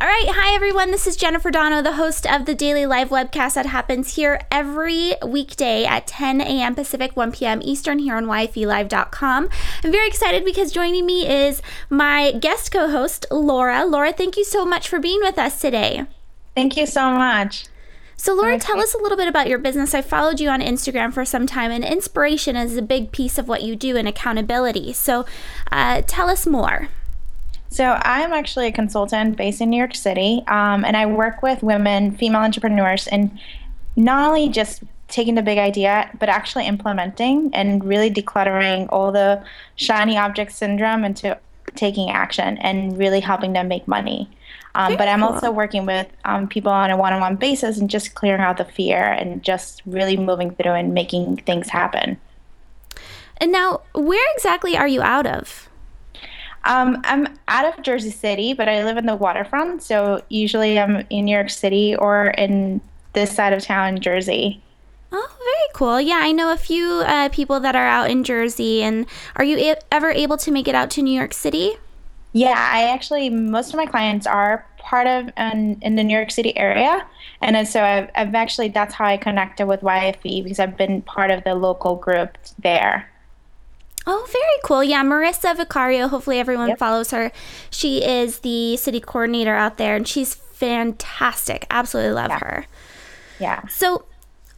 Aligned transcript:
All 0.00 0.06
right, 0.06 0.28
hi 0.28 0.54
everyone. 0.54 0.92
This 0.92 1.08
is 1.08 1.16
Jennifer 1.16 1.50
Dono, 1.50 1.82
the 1.82 1.94
host 1.94 2.24
of 2.24 2.46
the 2.46 2.54
daily 2.54 2.86
live 2.86 3.08
webcast 3.08 3.54
that 3.54 3.66
happens 3.66 4.14
here 4.14 4.40
every 4.48 5.14
weekday 5.26 5.84
at 5.84 6.06
10 6.06 6.40
a.m. 6.40 6.76
Pacific, 6.76 7.16
1 7.16 7.32
p.m. 7.32 7.60
Eastern 7.64 7.98
here 7.98 8.14
on 8.14 8.26
YFELive.com. 8.26 9.48
I'm 9.82 9.90
very 9.90 10.06
excited 10.06 10.44
because 10.44 10.70
joining 10.70 11.04
me 11.04 11.28
is 11.28 11.62
my 11.90 12.30
guest 12.30 12.70
co 12.70 12.88
host, 12.88 13.26
Laura. 13.32 13.84
Laura, 13.84 14.12
thank 14.12 14.36
you 14.36 14.44
so 14.44 14.64
much 14.64 14.88
for 14.88 15.00
being 15.00 15.18
with 15.20 15.36
us 15.36 15.60
today. 15.60 16.06
Thank 16.54 16.76
you 16.76 16.86
so 16.86 17.10
much. 17.10 17.66
So, 18.16 18.34
Laura, 18.34 18.56
tell 18.56 18.78
us 18.78 18.94
a 18.94 18.98
little 18.98 19.18
bit 19.18 19.26
about 19.26 19.48
your 19.48 19.58
business. 19.58 19.94
I 19.94 20.02
followed 20.02 20.38
you 20.38 20.48
on 20.48 20.60
Instagram 20.60 21.12
for 21.12 21.24
some 21.24 21.44
time, 21.44 21.72
and 21.72 21.84
inspiration 21.84 22.54
is 22.54 22.76
a 22.76 22.82
big 22.82 23.10
piece 23.10 23.36
of 23.36 23.48
what 23.48 23.62
you 23.62 23.74
do 23.74 23.96
and 23.96 24.06
accountability. 24.06 24.92
So, 24.92 25.26
uh, 25.72 26.02
tell 26.06 26.30
us 26.30 26.46
more. 26.46 26.88
So, 27.70 27.98
I'm 28.02 28.32
actually 28.32 28.68
a 28.68 28.72
consultant 28.72 29.36
based 29.36 29.60
in 29.60 29.70
New 29.70 29.76
York 29.76 29.94
City, 29.94 30.42
um, 30.48 30.84
and 30.84 30.96
I 30.96 31.06
work 31.06 31.42
with 31.42 31.62
women, 31.62 32.16
female 32.16 32.40
entrepreneurs, 32.40 33.06
and 33.06 33.38
not 33.96 34.26
only 34.26 34.48
just 34.48 34.82
taking 35.08 35.34
the 35.34 35.42
big 35.42 35.58
idea, 35.58 36.10
but 36.18 36.28
actually 36.28 36.66
implementing 36.66 37.50
and 37.54 37.84
really 37.84 38.10
decluttering 38.10 38.88
all 38.90 39.10
the 39.10 39.42
shiny 39.76 40.16
object 40.16 40.52
syndrome 40.52 41.04
into 41.04 41.38
taking 41.74 42.10
action 42.10 42.58
and 42.58 42.98
really 42.98 43.20
helping 43.20 43.52
them 43.52 43.68
make 43.68 43.88
money. 43.88 44.30
Um, 44.74 44.96
but 44.96 45.08
I'm 45.08 45.22
also 45.22 45.50
working 45.50 45.86
with 45.86 46.06
um, 46.24 46.46
people 46.46 46.70
on 46.70 46.90
a 46.90 46.96
one 46.96 47.12
on 47.12 47.20
one 47.20 47.36
basis 47.36 47.78
and 47.78 47.90
just 47.90 48.14
clearing 48.14 48.42
out 48.42 48.58
the 48.58 48.64
fear 48.64 49.02
and 49.02 49.42
just 49.42 49.82
really 49.86 50.16
moving 50.16 50.52
through 50.52 50.72
and 50.72 50.94
making 50.94 51.38
things 51.38 51.68
happen. 51.68 52.18
And 53.38 53.50
now, 53.50 53.80
where 53.94 54.24
exactly 54.34 54.76
are 54.76 54.86
you 54.86 55.02
out 55.02 55.26
of? 55.26 55.68
Um, 56.64 57.00
I'm 57.04 57.28
out 57.48 57.64
of 57.64 57.82
Jersey 57.82 58.10
City, 58.10 58.52
but 58.52 58.68
I 58.68 58.84
live 58.84 58.96
in 58.96 59.06
the 59.06 59.16
waterfront. 59.16 59.82
So 59.82 60.22
usually 60.28 60.78
I'm 60.78 61.06
in 61.10 61.24
New 61.26 61.34
York 61.34 61.50
City 61.50 61.96
or 61.96 62.28
in 62.28 62.80
this 63.12 63.34
side 63.34 63.52
of 63.52 63.62
town, 63.62 64.00
Jersey. 64.00 64.62
Oh, 65.10 65.36
very 65.38 65.72
cool. 65.72 66.00
Yeah, 66.00 66.20
I 66.22 66.32
know 66.32 66.52
a 66.52 66.56
few 66.56 67.02
uh, 67.06 67.30
people 67.30 67.60
that 67.60 67.74
are 67.74 67.86
out 67.86 68.10
in 68.10 68.24
Jersey. 68.24 68.82
And 68.82 69.06
are 69.36 69.44
you 69.44 69.56
a- 69.56 69.94
ever 69.94 70.10
able 70.10 70.36
to 70.38 70.50
make 70.50 70.68
it 70.68 70.74
out 70.74 70.90
to 70.90 71.02
New 71.02 71.14
York 71.14 71.32
City? 71.32 71.72
Yeah, 72.32 72.54
I 72.56 72.84
actually, 72.84 73.30
most 73.30 73.70
of 73.70 73.76
my 73.76 73.86
clients 73.86 74.26
are 74.26 74.66
part 74.78 75.06
of 75.06 75.30
um, 75.36 75.78
in 75.80 75.96
the 75.96 76.04
New 76.04 76.14
York 76.14 76.30
City 76.30 76.56
area. 76.58 77.06
And 77.40 77.66
so 77.66 77.82
I've, 77.82 78.10
I've 78.14 78.34
actually, 78.34 78.68
that's 78.68 78.94
how 78.94 79.06
I 79.06 79.16
connected 79.16 79.66
with 79.66 79.80
YFE 79.80 80.42
because 80.44 80.58
I've 80.58 80.76
been 80.76 81.02
part 81.02 81.30
of 81.30 81.42
the 81.44 81.54
local 81.54 81.96
group 81.96 82.36
there. 82.58 83.10
Oh, 84.10 84.26
very 84.32 84.58
cool. 84.64 84.82
Yeah, 84.82 85.04
Marissa 85.04 85.54
Vicario. 85.54 86.08
Hopefully, 86.08 86.38
everyone 86.38 86.68
yep. 86.68 86.78
follows 86.78 87.10
her. 87.10 87.30
She 87.68 88.02
is 88.02 88.38
the 88.38 88.78
city 88.78 89.00
coordinator 89.00 89.54
out 89.54 89.76
there, 89.76 89.96
and 89.96 90.08
she's 90.08 90.34
fantastic. 90.34 91.66
Absolutely 91.68 92.12
love 92.12 92.30
yeah. 92.30 92.38
her. 92.38 92.66
Yeah. 93.38 93.66
So, 93.68 94.06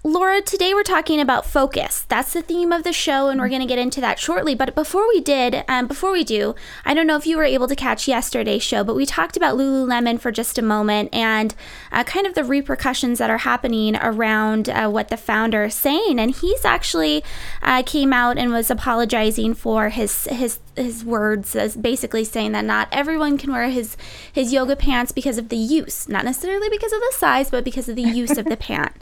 Laura, 0.02 0.40
today 0.40 0.72
we're 0.72 0.82
talking 0.82 1.20
about 1.20 1.44
focus. 1.44 2.06
That's 2.08 2.32
the 2.32 2.40
theme 2.40 2.72
of 2.72 2.84
the 2.84 2.92
show, 2.92 3.28
and 3.28 3.38
we're 3.38 3.50
going 3.50 3.60
to 3.60 3.66
get 3.66 3.78
into 3.78 4.00
that 4.00 4.18
shortly. 4.18 4.54
But 4.54 4.74
before 4.74 5.06
we 5.06 5.20
did, 5.20 5.62
um, 5.68 5.86
before 5.86 6.10
we 6.10 6.24
do, 6.24 6.54
I 6.86 6.94
don't 6.94 7.06
know 7.06 7.16
if 7.16 7.26
you 7.26 7.36
were 7.36 7.44
able 7.44 7.68
to 7.68 7.76
catch 7.76 8.08
yesterday's 8.08 8.62
show, 8.62 8.82
but 8.82 8.96
we 8.96 9.04
talked 9.04 9.36
about 9.36 9.58
Lululemon 9.58 10.18
for 10.18 10.32
just 10.32 10.56
a 10.56 10.62
moment 10.62 11.10
and 11.12 11.54
uh, 11.92 12.02
kind 12.04 12.26
of 12.26 12.32
the 12.32 12.44
repercussions 12.44 13.18
that 13.18 13.28
are 13.28 13.38
happening 13.38 13.94
around 13.96 14.70
uh, 14.70 14.88
what 14.88 15.08
the 15.08 15.18
founder 15.18 15.64
is 15.64 15.74
saying. 15.74 16.18
And 16.18 16.34
he's 16.34 16.64
actually 16.64 17.22
uh, 17.60 17.82
came 17.82 18.14
out 18.14 18.38
and 18.38 18.52
was 18.52 18.70
apologizing 18.70 19.52
for 19.52 19.90
his 19.90 20.24
his 20.24 20.60
his 20.76 21.04
words, 21.04 21.54
as 21.54 21.76
basically 21.76 22.24
saying 22.24 22.52
that 22.52 22.64
not 22.64 22.88
everyone 22.90 23.36
can 23.36 23.52
wear 23.52 23.68
his 23.68 23.98
his 24.32 24.50
yoga 24.50 24.76
pants 24.76 25.12
because 25.12 25.36
of 25.36 25.50
the 25.50 25.56
use, 25.56 26.08
not 26.08 26.24
necessarily 26.24 26.70
because 26.70 26.94
of 26.94 27.00
the 27.00 27.12
size, 27.12 27.50
but 27.50 27.64
because 27.64 27.86
of 27.86 27.96
the 27.96 28.02
use 28.02 28.38
of 28.38 28.46
the 28.46 28.56
pant. 28.70 28.92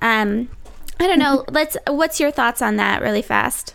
Um, 0.00 0.44
I 1.00 1.06
don't 1.06 1.18
know. 1.18 1.44
Let's. 1.50 1.76
What's 1.86 2.20
your 2.20 2.30
thoughts 2.30 2.62
on 2.62 2.76
that, 2.76 3.02
really 3.02 3.22
fast? 3.22 3.74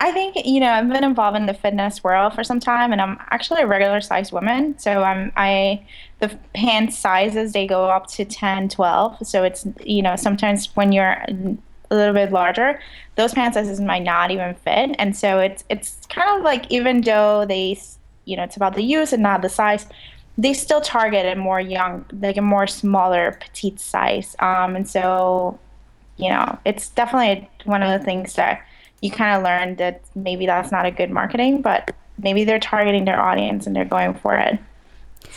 I 0.00 0.10
think 0.12 0.44
you 0.44 0.60
know 0.60 0.70
I've 0.70 0.88
been 0.88 1.04
involved 1.04 1.36
in 1.36 1.46
the 1.46 1.54
fitness 1.54 2.02
world 2.02 2.34
for 2.34 2.44
some 2.44 2.60
time, 2.60 2.92
and 2.92 3.00
I'm 3.00 3.18
actually 3.30 3.62
a 3.62 3.66
regular 3.66 4.00
sized 4.00 4.32
woman. 4.32 4.78
So 4.78 5.02
I'm 5.02 5.32
I 5.36 5.86
the 6.20 6.36
pants 6.54 6.98
sizes 6.98 7.52
they 7.52 7.66
go 7.66 7.86
up 7.86 8.06
to 8.08 8.24
10, 8.24 8.68
12. 8.68 9.26
So 9.26 9.44
it's 9.44 9.66
you 9.82 10.02
know 10.02 10.16
sometimes 10.16 10.74
when 10.74 10.92
you're 10.92 11.16
a 11.28 11.56
little 11.90 12.14
bit 12.14 12.32
larger, 12.32 12.80
those 13.16 13.32
pants 13.32 13.56
sizes 13.56 13.80
might 13.80 14.02
not 14.02 14.30
even 14.30 14.54
fit, 14.56 14.94
and 14.98 15.16
so 15.16 15.38
it's 15.38 15.64
it's 15.68 15.98
kind 16.08 16.38
of 16.38 16.42
like 16.42 16.70
even 16.70 17.00
though 17.02 17.46
they 17.46 17.78
you 18.24 18.36
know 18.36 18.42
it's 18.42 18.56
about 18.56 18.74
the 18.74 18.82
use 18.82 19.12
and 19.12 19.22
not 19.22 19.42
the 19.42 19.48
size, 19.48 19.86
they 20.36 20.52
still 20.52 20.80
target 20.80 21.24
a 21.26 21.34
more 21.36 21.60
young, 21.60 22.04
like 22.20 22.36
a 22.36 22.42
more 22.42 22.66
smaller 22.66 23.38
petite 23.40 23.80
size. 23.80 24.34
Um, 24.40 24.76
and 24.76 24.88
so 24.88 25.58
you 26.16 26.28
know, 26.28 26.58
it's 26.64 26.88
definitely 26.90 27.48
one 27.64 27.82
of 27.82 27.98
the 27.98 28.04
things 28.04 28.34
that 28.34 28.62
you 29.00 29.10
kind 29.10 29.36
of 29.36 29.42
learn 29.42 29.76
that 29.76 30.02
maybe 30.14 30.46
that's 30.46 30.72
not 30.72 30.86
a 30.86 30.90
good 30.90 31.10
marketing, 31.10 31.62
but 31.62 31.94
maybe 32.18 32.44
they're 32.44 32.60
targeting 32.60 33.04
their 33.04 33.20
audience 33.20 33.66
and 33.66 33.74
they're 33.74 33.84
going 33.84 34.14
for 34.14 34.36
it. 34.36 34.58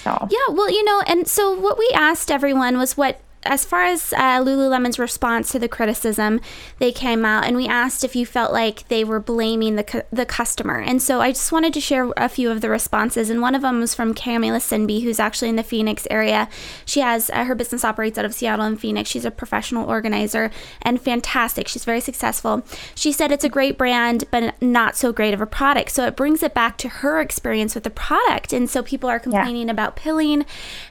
So 0.03 0.27
yeah, 0.29 0.53
well, 0.53 0.69
you 0.69 0.83
know, 0.83 1.01
and 1.07 1.27
so 1.27 1.51
what 1.51 1.77
we 1.77 1.89
asked 1.93 2.31
everyone 2.31 2.77
was 2.77 2.95
what 2.95 3.19
as 3.47 3.65
far 3.65 3.85
as 3.85 4.13
uh, 4.13 4.39
Lululemon's 4.43 4.99
response 4.99 5.51
to 5.51 5.59
the 5.59 5.67
criticism, 5.67 6.39
they 6.79 6.91
came 6.91 7.25
out 7.25 7.45
and 7.45 7.55
we 7.55 7.67
asked 7.67 8.03
if 8.03 8.15
you 8.15 8.25
felt 8.25 8.51
like 8.51 8.87
they 8.87 9.03
were 9.03 9.19
blaming 9.19 9.75
the 9.75 9.83
cu- 9.83 10.03
the 10.11 10.25
customer. 10.25 10.79
And 10.79 11.01
so 11.01 11.21
I 11.21 11.31
just 11.31 11.51
wanted 11.51 11.73
to 11.73 11.81
share 11.81 12.11
a 12.17 12.29
few 12.29 12.51
of 12.51 12.61
the 12.61 12.69
responses. 12.69 13.29
And 13.29 13.41
one 13.41 13.55
of 13.55 13.61
them 13.61 13.79
was 13.79 13.95
from 13.95 14.13
Camila 14.13 14.59
Sinby, 14.59 15.03
who's 15.03 15.19
actually 15.19 15.49
in 15.49 15.55
the 15.55 15.63
Phoenix 15.63 16.07
area. 16.09 16.49
She 16.85 16.99
has 16.99 17.29
uh, 17.31 17.45
her 17.45 17.55
business 17.55 17.83
operates 17.83 18.17
out 18.17 18.25
of 18.25 18.33
Seattle 18.33 18.65
and 18.65 18.79
Phoenix. 18.79 19.09
She's 19.09 19.25
a 19.25 19.31
professional 19.31 19.89
organizer 19.89 20.51
and 20.81 21.01
fantastic. 21.01 21.67
She's 21.67 21.85
very 21.85 22.01
successful. 22.01 22.63
She 22.95 23.11
said 23.11 23.31
it's 23.31 23.43
a 23.43 23.49
great 23.49 23.77
brand, 23.77 24.25
but 24.31 24.61
not 24.61 24.95
so 24.95 25.11
great 25.11 25.33
of 25.33 25.41
a 25.41 25.45
product. 25.45 25.91
So 25.91 26.05
it 26.05 26.15
brings 26.15 26.43
it 26.43 26.53
back 26.53 26.77
to 26.79 26.89
her 26.89 27.19
experience 27.21 27.75
with 27.75 27.83
the 27.83 27.89
product. 27.89 28.53
And 28.53 28.69
so 28.69 28.83
people 28.83 29.09
are 29.09 29.19
complaining 29.19 29.67
yeah. 29.67 29.73
about 29.73 29.95
pilling 29.95 30.45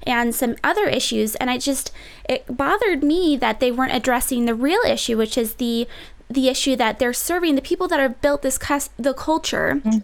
and 0.05 0.35
some 0.35 0.57
other 0.65 0.87
issues. 0.87 1.35
And 1.37 1.51
I 1.51 1.59
just 1.59 1.93
it 2.29 2.57
bothered 2.57 3.03
me 3.03 3.37
that 3.37 3.61
they 3.61 3.71
weren't 3.71 3.95
addressing 3.95 4.45
the 4.45 4.55
real 4.55 4.81
issue, 4.87 5.17
which 5.17 5.39
is 5.39 5.55
the 5.55 5.87
the 6.29 6.49
issue 6.49 6.75
that 6.75 6.99
they're 6.99 7.13
serving 7.13 7.55
the 7.55 7.63
people 7.63 7.87
that 7.87 8.01
have 8.01 8.21
built 8.21 8.43
this 8.43 8.59
cus- 8.59 8.91
the 8.99 9.15
culture, 9.15 9.81
mm-hmm. 9.85 9.99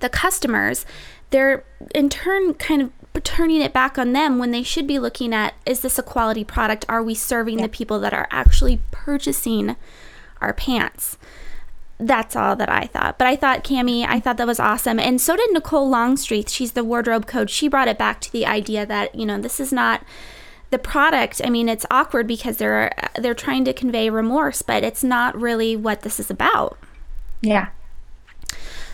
the 0.00 0.08
customers. 0.08 0.86
They're 1.30 1.64
in 1.94 2.08
turn 2.08 2.54
kind 2.54 2.80
of 2.82 2.92
turning 3.22 3.60
it 3.60 3.72
back 3.72 3.98
on 3.98 4.12
them 4.12 4.38
when 4.38 4.50
they 4.50 4.62
should 4.62 4.86
be 4.86 4.98
looking 4.98 5.32
at 5.32 5.54
is 5.66 5.80
this 5.80 5.98
a 5.98 6.02
quality 6.02 6.44
product? 6.44 6.84
Are 6.88 7.02
we 7.02 7.14
serving 7.14 7.58
yeah. 7.58 7.66
the 7.66 7.70
people 7.70 8.00
that 8.00 8.14
are 8.14 8.28
actually 8.30 8.80
purchasing 8.90 9.76
our 10.40 10.52
pants? 10.52 11.16
That's 11.98 12.34
all 12.34 12.56
that 12.56 12.68
I 12.68 12.86
thought. 12.86 13.18
But 13.18 13.28
I 13.28 13.36
thought 13.36 13.64
Cami, 13.64 14.04
I 14.06 14.18
thought 14.18 14.36
that 14.36 14.46
was 14.46 14.58
awesome. 14.58 14.98
And 14.98 15.20
so 15.20 15.36
did 15.36 15.52
Nicole 15.52 15.88
Longstreet. 15.88 16.48
She's 16.48 16.72
the 16.72 16.84
wardrobe 16.84 17.26
coach. 17.26 17.50
She 17.50 17.68
brought 17.68 17.88
it 17.88 17.98
back 17.98 18.20
to 18.22 18.32
the 18.32 18.46
idea 18.46 18.84
that, 18.84 19.14
you 19.14 19.24
know, 19.24 19.40
this 19.40 19.60
is 19.60 19.72
not 19.72 20.02
the 20.74 20.78
product 20.80 21.40
i 21.44 21.48
mean 21.48 21.68
it's 21.68 21.86
awkward 21.88 22.26
because 22.26 22.56
they're 22.56 22.92
they're 23.14 23.32
trying 23.32 23.64
to 23.64 23.72
convey 23.72 24.10
remorse 24.10 24.60
but 24.60 24.82
it's 24.82 25.04
not 25.04 25.40
really 25.40 25.76
what 25.76 26.00
this 26.00 26.18
is 26.18 26.30
about 26.30 26.76
yeah 27.42 27.68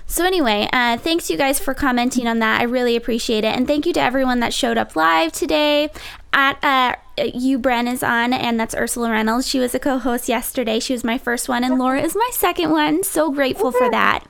so 0.07 0.23
anyway 0.23 0.69
uh, 0.75 0.99
thanks 0.99 1.31
you 1.31 1.39
guys 1.39 1.59
for 1.59 1.73
commenting 1.73 2.27
on 2.27 2.39
that 2.39 2.61
i 2.61 2.65
really 2.65 2.97
appreciate 2.97 3.45
it 3.45 3.57
and 3.57 3.67
thank 3.67 3.87
you 3.87 3.95
to 3.95 4.01
everyone 4.01 4.41
that 4.41 4.53
showed 4.53 4.77
up 4.77 4.95
live 4.95 5.33
today 5.33 5.89
at 6.35 6.63
uh, 6.63 6.97
you 7.35 7.59
Bren 7.59 7.93
is 7.93 8.03
on, 8.03 8.33
and 8.33 8.59
that's 8.59 8.75
Ursula 8.75 9.11
Reynolds. 9.11 9.49
She 9.49 9.59
was 9.59 9.75
a 9.75 9.79
co-host 9.79 10.29
yesterday. 10.29 10.79
She 10.79 10.93
was 10.93 11.03
my 11.03 11.19
first 11.19 11.49
one, 11.49 11.65
and 11.65 11.77
Laura 11.77 12.01
is 12.01 12.15
my 12.15 12.31
second 12.33 12.71
one. 12.71 13.03
So 13.03 13.31
grateful 13.33 13.73
for 13.73 13.91
that. 13.91 14.25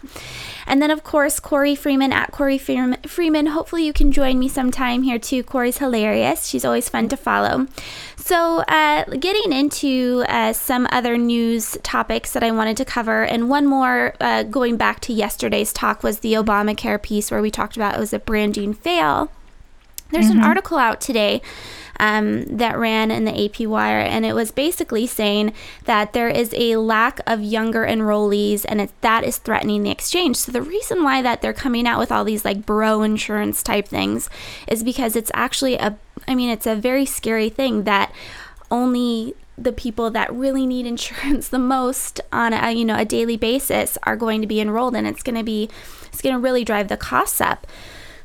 And 0.71 0.81
then, 0.81 0.93
of 0.93 1.03
course, 1.03 1.41
Corey 1.41 1.75
Freeman 1.75 2.13
at 2.13 2.31
Corey 2.31 2.57
Freeman. 2.57 3.47
Hopefully, 3.47 3.85
you 3.85 3.93
can 3.93 4.13
join 4.13 4.39
me 4.39 4.49
sometime 4.49 5.03
here 5.03 5.19
too. 5.19 5.43
Corey's 5.43 5.79
hilarious. 5.79 6.47
She's 6.47 6.65
always 6.65 6.89
fun 6.89 7.09
to 7.09 7.17
follow. 7.17 7.67
So, 8.15 8.59
uh, 8.61 9.03
getting 9.17 9.53
into 9.53 10.25
uh, 10.29 10.53
some 10.53 10.87
other 10.93 11.19
news 11.19 11.77
topics 11.83 12.33
that 12.35 12.45
I 12.45 12.53
wanted 12.53 12.77
to 12.77 12.85
cover, 12.85 13.25
and 13.25 13.49
one 13.49 13.67
more 13.67 14.15
uh, 14.21 14.45
going 14.45 14.77
back 14.77 15.01
to 15.01 15.13
yesterday's 15.13 15.73
talk 15.73 16.05
was 16.05 16.21
the 16.21 16.35
Obamacare 16.35 17.03
piece 17.03 17.33
where 17.33 17.43
we 17.43 17.51
talked 17.51 17.75
about 17.75 17.97
it 17.97 18.01
was 18.01 18.13
a 18.13 18.21
branding 18.21 18.73
fail. 18.73 19.29
There's 20.11 20.27
mm-hmm. 20.27 20.39
an 20.39 20.45
article 20.45 20.79
out 20.79 21.01
today 21.01 21.43
um, 22.01 22.45
that 22.45 22.79
ran 22.79 23.11
in 23.11 23.27
the 23.27 23.45
AP 23.45 23.61
Wire, 23.67 24.01
and 24.01 24.25
it 24.25 24.35
was 24.35 24.51
basically 24.51 25.07
saying 25.07 25.53
that 25.85 26.15
there 26.15 26.29
is 26.29 26.55
a 26.57 26.77
lack 26.77 27.21
of 27.27 27.43
younger 27.43 27.87
enrollees, 27.87 28.65
and 28.67 28.81
it, 28.81 28.91
that 29.03 29.23
is 29.23 29.37
threatening 29.37 29.83
the 29.83 29.91
exchange. 29.91 30.37
So 30.37 30.51
the 30.51 30.63
reason 30.63 31.05
why 31.05 31.21
that 31.23 31.43
they're 31.43 31.53
coming 31.53 31.87
out 31.87 31.99
with 31.99 32.11
all 32.11 32.25
these 32.25 32.45
like 32.45 32.65
bro 32.65 33.03
insurance 33.03 33.63
type 33.63 33.87
things 33.87 34.31
is 34.67 34.83
because 34.83 35.15
it's 35.15 35.31
actually 35.35 35.75
a, 35.75 35.99
I 36.27 36.35
mean, 36.35 36.49
it's 36.49 36.67
a 36.67 36.75
very 36.75 37.05
scary 37.05 37.51
thing 37.51 37.85
that 37.85 38.13
only 38.71 39.35
the 39.59 39.73
people 39.73 40.11
that 40.11 40.33
really 40.33 40.67
need 40.67 40.87
insurance 40.95 41.49
the 41.49 41.59
most 41.59 42.21
on 42.33 42.55
a 42.55 42.73
you 42.73 42.85
know 42.85 42.97
a 42.97 43.05
daily 43.05 43.37
basis 43.37 43.99
are 44.05 44.17
going 44.17 44.41
to 44.41 44.47
be 44.47 44.61
enrolled 44.61 44.97
and 44.97 45.07
it's 45.07 45.23
going 45.23 45.37
to 45.37 45.45
be 45.45 45.69
it's 46.07 46.23
going 46.23 46.35
to 46.35 46.41
really 46.41 46.65
drive 46.65 46.89
the 46.89 46.97
costs 46.97 47.41
up 47.41 47.67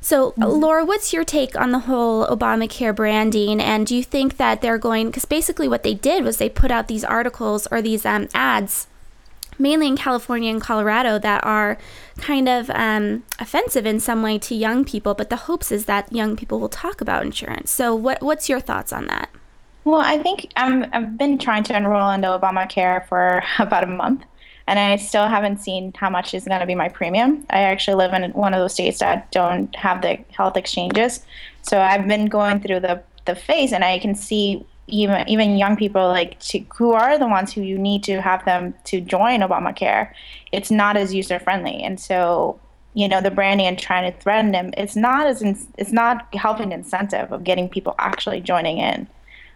So, 0.06 0.34
mm-hmm. 0.34 0.44
Laura, 0.44 0.86
what's 0.86 1.13
your 1.13 1.24
take 1.24 1.60
on 1.60 1.72
the 1.72 1.80
whole 1.80 2.28
Obamacare 2.28 2.96
branding? 2.96 3.60
And 3.60 3.88
do 3.88 3.96
you 3.96 4.04
think 4.04 4.38
that 4.38 4.62
they're 4.62 4.78
going, 4.78 5.07
because 5.07 5.25
basically 5.25 5.68
what 5.68 5.81
they 5.81 5.96
did 5.96 6.24
was 6.24 6.38
they 6.38 6.48
put 6.48 6.69
out 6.69 6.88
these 6.88 7.04
articles 7.04 7.66
or 7.72 7.81
these 7.81 8.06
um, 8.06 8.30
ads, 8.31 8.86
mainly 9.57 9.88
in 9.88 9.98
California 9.98 10.52
and 10.52 10.62
Colorado, 10.62 11.18
that 11.18 11.44
are 11.44 11.80
kind 12.19 12.48
of 12.48 12.69
um, 12.69 13.24
offensive 13.40 13.88
in 13.88 14.00
some 14.00 14.22
way 14.22 14.38
to 14.38 14.54
young 14.54 14.86
people, 14.86 15.16
but 15.16 15.31
the 15.31 15.48
hopes 15.48 15.72
is 15.72 15.86
that 15.86 16.13
young 16.13 16.36
people 16.36 16.60
will 16.60 16.69
talk 16.69 17.01
about 17.01 17.25
insurance. 17.25 17.72
So, 17.72 17.96
what, 17.96 18.22
what's 18.22 18.48
your 18.48 18.60
thoughts 18.60 18.94
on 18.94 19.08
that? 19.08 19.31
Well, 19.86 20.01
I 20.01 20.19
think 20.22 20.54
I'm, 20.56 20.86
I've 20.94 21.18
been 21.18 21.40
trying 21.40 21.63
to 21.63 21.75
enroll 21.75 22.12
into 22.12 22.28
Obamacare 22.28 23.08
for 23.08 23.42
about 23.58 23.84
a 23.84 23.88
month 23.88 24.24
and 24.67 24.79
I 24.79 24.95
still 24.95 25.27
haven't 25.27 25.57
seen 25.57 25.94
how 25.95 26.09
much 26.09 26.33
is 26.33 26.45
going 26.45 26.59
to 26.59 26.65
be 26.65 26.75
my 26.75 26.89
premium. 26.89 27.45
I 27.50 27.62
actually 27.62 27.95
live 27.95 28.13
in 28.13 28.31
one 28.31 28.53
of 28.53 28.59
those 28.59 28.73
states 28.73 29.00
that 29.00 29.31
don't 29.31 29.73
have 29.75 30.01
the 30.01 30.19
health 30.31 30.57
exchanges, 30.57 31.21
so 31.62 31.81
I've 31.81 32.07
been 32.07 32.27
going 32.27 32.59
through 32.62 32.81
the 32.81 33.01
the 33.25 33.35
phase, 33.35 33.73
and 33.73 33.83
I 33.83 34.00
can 34.00 34.15
see 34.15 34.65
even 34.88 35.27
even 35.27 35.57
young 35.57 35.75
people 35.75 36.07
like 36.07 36.39
to, 36.39 36.59
who 36.75 36.94
are 36.94 37.17
the 37.17 37.27
ones 37.27 37.53
who 37.53 37.62
you 37.62 37.77
need 37.77 38.03
to 38.03 38.21
have 38.21 38.45
them 38.45 38.73
to 38.85 39.01
join 39.01 39.41
Obamacare. 39.41 40.12
It's 40.51 40.71
not 40.71 40.97
as 40.97 41.13
user 41.13 41.39
friendly, 41.39 41.81
and 41.83 42.00
so 42.00 42.59
you 42.94 43.07
know 43.07 43.21
the 43.21 43.31
branding 43.31 43.67
and 43.67 43.77
trying 43.77 44.12
to 44.12 44.17
threaten 44.19 44.51
them. 44.51 44.73
It's 44.77 44.95
not 44.95 45.27
as 45.27 45.41
in, 45.41 45.57
it's 45.77 45.91
not 45.91 46.33
helping 46.33 46.71
incentive 46.71 47.31
of 47.31 47.44
getting 47.44 47.69
people 47.69 47.95
actually 48.00 48.41
joining 48.41 48.77
in. 48.77 49.07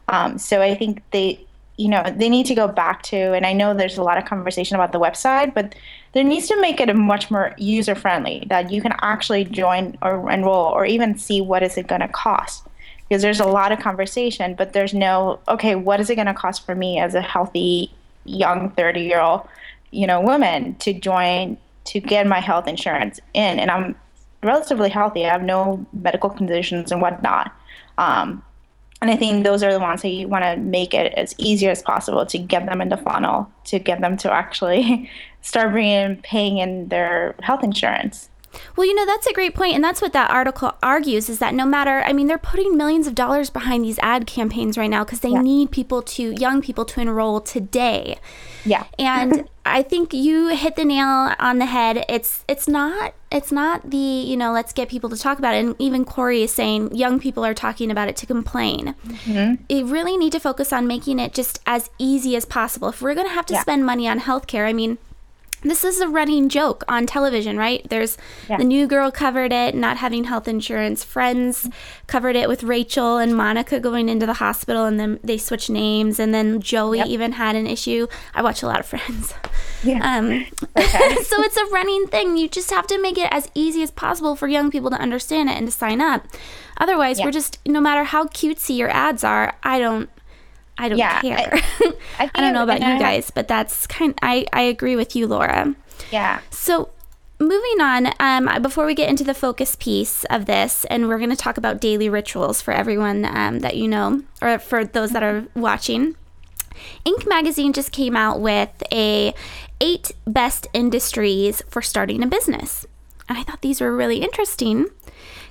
Um, 0.08 0.40
so 0.40 0.62
I 0.62 0.74
think 0.74 1.04
they 1.12 1.46
you 1.80 1.88
know 1.88 2.04
they 2.18 2.28
need 2.28 2.46
to 2.46 2.54
go 2.54 2.68
back 2.68 3.02
to 3.04 3.16
and 3.16 3.46
i 3.46 3.54
know 3.54 3.74
there's 3.74 3.98
a 3.98 4.04
lot 4.04 4.18
of 4.18 4.26
conversation 4.26 4.76
about 4.76 4.92
the 4.92 5.00
website 5.00 5.54
but 5.54 5.74
there 6.14 6.24
needs 6.24 6.48
to 6.48 6.60
make 6.60 6.82
it 6.82 6.90
a 6.90 6.94
much 6.94 7.32
more 7.32 7.54
user 7.58 7.96
friendly 7.96 8.44
that 8.48 8.70
you 8.72 8.82
can 8.82 8.94
actually 9.02 9.46
join 9.46 9.98
or 10.02 10.30
enroll 10.30 10.66
or 10.66 10.86
even 10.86 11.18
see 11.18 11.40
what 11.40 11.64
is 11.64 11.78
it 11.78 11.88
going 11.88 12.02
to 12.02 12.08
cost. 12.08 12.66
Because 13.08 13.22
there's 13.22 13.40
a 13.40 13.46
lot 13.46 13.72
of 13.72 13.80
conversation 13.80 14.56
but 14.56 14.74
there's 14.74 14.94
no 14.94 15.40
okay 15.48 15.76
what 15.76 16.00
is 16.00 16.10
it 16.10 16.16
going 16.16 16.28
to 16.28 16.34
cost 16.34 16.66
for 16.66 16.76
me 16.76 17.00
as 17.00 17.16
a 17.16 17.22
healthy 17.22 17.92
young 18.26 18.70
30 18.72 19.02
year 19.02 19.20
old 19.20 19.48
you 19.92 20.06
know 20.06 20.22
woman 20.22 20.76
to 20.76 20.94
join 20.94 21.58
to 21.86 22.00
get 22.00 22.28
my 22.28 22.40
health 22.40 22.68
insurance 22.68 23.20
in? 23.34 23.58
And 23.58 23.72
i'm 23.72 23.96
relatively 24.44 24.90
healthy. 24.90 25.26
I 25.26 25.32
have 25.32 25.44
no 25.44 25.86
medical 25.92 26.30
conditions 26.30 26.92
and 26.92 27.02
whatnot. 27.02 27.52
Um, 27.98 28.44
and 29.02 29.10
I 29.10 29.16
think 29.16 29.44
those 29.44 29.64
are 29.64 29.72
the 29.72 29.80
ones 29.80 30.02
that 30.02 30.10
you 30.10 30.28
want 30.28 30.44
to 30.44 30.58
make 30.58 30.94
it 30.94 31.14
as 31.14 31.34
easy 31.38 31.68
as 31.68 31.82
possible 31.82 32.26
to 32.26 32.38
get 32.38 32.66
them 32.66 32.82
in 32.82 32.90
the 32.90 32.98
funnel, 32.98 33.50
to 33.66 33.80
get 33.80 34.02
them 34.02 34.18
to 34.18 34.32
actually 34.32 35.10
start 35.42 35.72
bringing 35.72 36.18
paying 36.18 36.58
in 36.58 36.90
their 36.90 37.36
health 37.42 37.64
insurance. 37.64 38.29
Well, 38.76 38.88
you 38.88 38.96
know, 38.96 39.06
that's 39.06 39.28
a 39.28 39.34
great 39.34 39.56
point. 39.56 39.76
And 39.76 39.84
that's 39.84 40.02
what 40.02 40.14
that 40.14 40.32
article 40.32 40.74
argues 40.82 41.30
is 41.30 41.40
that 41.40 41.54
no 41.54 41.66
matter, 41.66 42.02
I 42.02 42.14
mean, 42.14 42.28
they're 42.28 42.38
putting 42.38 42.78
millions 42.78 43.08
of 43.08 43.16
dollars 43.16 43.50
behind 43.50 43.84
these 43.84 44.00
ad 44.00 44.28
campaigns 44.28 44.78
right 44.78 44.90
now 44.90 45.04
because 45.04 45.20
they 45.20 45.30
yeah. 45.30 45.42
need 45.42 45.72
people 45.72 46.02
to, 46.02 46.32
young 46.32 46.62
people 46.62 46.86
to 46.86 47.02
enroll 47.02 47.42
today. 47.42 48.20
Yeah. 48.66 48.86
And 49.00 49.50
I 49.66 49.84
think 49.84 50.14
you 50.14 50.50
hit 50.50 50.76
the 50.76 50.86
nail 50.86 51.34
on 51.40 51.60
the 51.60 51.66
head. 51.66 52.06
It's, 52.10 52.44
it's 52.48 52.68
not, 52.68 53.14
it's 53.32 53.52
not 53.52 53.90
the, 53.90 53.98
you 53.98 54.38
know, 54.38 54.52
let's 54.52 54.72
get 54.72 54.90
people 54.90 55.10
to 55.10 55.18
talk 55.18 55.40
about 55.40 55.56
it. 55.56 55.66
And 55.66 55.76
even 55.80 56.06
Corey 56.06 56.44
is 56.44 56.52
saying 56.52 56.96
young 56.96 57.20
people 57.20 57.46
are 57.46 57.54
talking 57.54 57.92
about 57.92 58.08
it 58.08 58.16
to 58.18 58.26
complain. 58.26 58.96
Mm-hmm. 59.06 59.64
You 59.70 59.86
really 59.86 60.18
need 60.18 60.32
to 60.32 60.40
focus 60.40 60.72
on 60.72 60.88
making 60.88 61.20
it 61.20 61.34
just 61.34 61.60
as 61.66 61.90
easy 61.98 62.36
as 62.36 62.46
possible. 62.46 62.90
If 62.90 63.02
we're 63.02 63.16
going 63.16 63.28
to 63.28 63.34
have 63.34 63.46
to 63.48 63.56
yeah. 63.56 63.62
spend 63.62 63.86
money 63.86 64.08
on 64.08 64.20
healthcare, 64.22 64.68
I 64.68 64.74
mean, 64.74 64.98
this 65.62 65.84
is 65.84 66.00
a 66.00 66.08
running 66.08 66.50
joke 66.50 66.84
on 66.88 67.06
television, 67.06 67.58
right? 67.58 67.86
There's 67.90 68.18
yeah. 68.50 68.58
the 68.58 68.64
new 68.64 68.88
girl 68.88 69.12
covered 69.12 69.52
it, 69.52 69.76
not 69.76 69.98
having 69.98 70.26
health 70.26 70.48
insurance. 70.48 71.04
Friends 71.04 71.70
covered 72.08 72.36
it 72.36 72.48
with 72.48 72.64
Rachel 72.64 73.18
and 73.18 73.36
Monica 73.36 73.80
going 73.80 74.10
into 74.10 74.26
the 74.26 74.36
hospital, 74.36 74.86
and 74.86 75.00
then 75.00 75.20
they 75.24 75.38
switched 75.38 75.70
names. 75.70 76.20
And 76.20 76.34
then 76.34 76.62
Joey 76.62 77.00
yep. 77.00 77.08
even 77.08 77.34
had 77.34 77.56
an 77.56 77.68
issue. 77.68 78.08
I 78.34 78.42
watch 78.42 78.64
a 78.64 78.68
lot 78.68 78.80
of 78.80 78.86
Friends. 78.90 79.34
Yeah. 79.84 80.00
Um, 80.04 80.46
okay. 80.78 81.16
so 81.24 81.42
it's 81.44 81.58
a 81.58 81.66
running 81.66 82.08
thing. 82.08 82.38
You 82.38 82.48
just 82.48 82.72
have 82.72 82.88
to 82.88 83.02
make 83.02 83.18
it 83.18 83.28
as 83.32 83.50
easy 83.54 83.84
as 83.84 83.92
possible 83.92 84.36
for 84.36 84.48
young 84.48 84.72
people 84.72 84.90
to 84.90 84.98
understand 84.98 85.50
it 85.50 85.58
and 85.58 85.68
to 85.68 85.72
sign 85.72 86.02
up. 86.02 86.26
Otherwise, 86.78 87.20
yeah. 87.20 87.26
we're 87.26 87.32
just 87.32 87.60
no 87.68 87.80
matter 87.80 88.04
how 88.04 88.26
cutesy 88.26 88.78
your 88.78 88.90
ads 88.90 89.24
are, 89.24 89.56
I 89.64 89.80
don't 89.80 90.10
I 90.80 90.90
don't 90.90 90.98
yeah, 90.98 91.22
care. 91.22 91.52
I, 91.54 91.94
I, 92.20 92.32
I 92.34 92.42
don't 92.42 92.54
know 92.54 92.64
about 92.64 92.80
you 92.80 92.98
guys, 93.00 93.30
but 93.30 93.48
that's 93.48 93.86
kind. 93.86 94.18
I 94.22 94.46
I 94.54 94.62
agree 94.62 94.96
with 94.96 95.16
you, 95.16 95.28
Laura. 95.28 95.76
Yeah. 96.10 96.40
So 96.50 96.90
moving 97.40 97.82
on, 97.82 98.14
um, 98.20 98.62
before 98.62 98.86
we 98.86 98.96
get 98.96 99.10
into 99.10 99.24
the 99.24 99.34
focus 99.34 99.76
piece 99.76 100.24
of 100.26 100.46
this, 100.46 100.86
and 100.86 101.08
we're 101.08 101.18
going 101.18 101.30
to 101.30 101.36
talk 101.36 101.58
about 101.58 101.82
daily 101.82 102.10
rituals 102.10 102.62
for 102.62 102.74
everyone 102.74 103.26
um, 103.26 103.60
that 103.60 103.76
you 103.76 103.88
know, 103.88 104.24
or 104.42 104.58
for 104.58 104.86
those 104.86 105.12
that 105.12 105.22
are 105.22 105.46
watching. 105.54 106.16
Inc. 107.06 107.28
magazine 107.28 107.74
just 107.74 107.92
came 107.92 108.16
out 108.16 108.40
with 108.40 108.84
a 108.92 109.34
eight 109.82 110.12
best 110.26 110.66
industries 110.74 111.62
for 111.68 111.82
starting 111.82 112.24
a 112.24 112.28
business, 112.28 112.86
and 113.28 113.38
I 113.38 113.44
thought 113.44 113.62
these 113.62 113.82
were 113.82 113.96
really 113.96 114.22
interesting. 114.22 114.88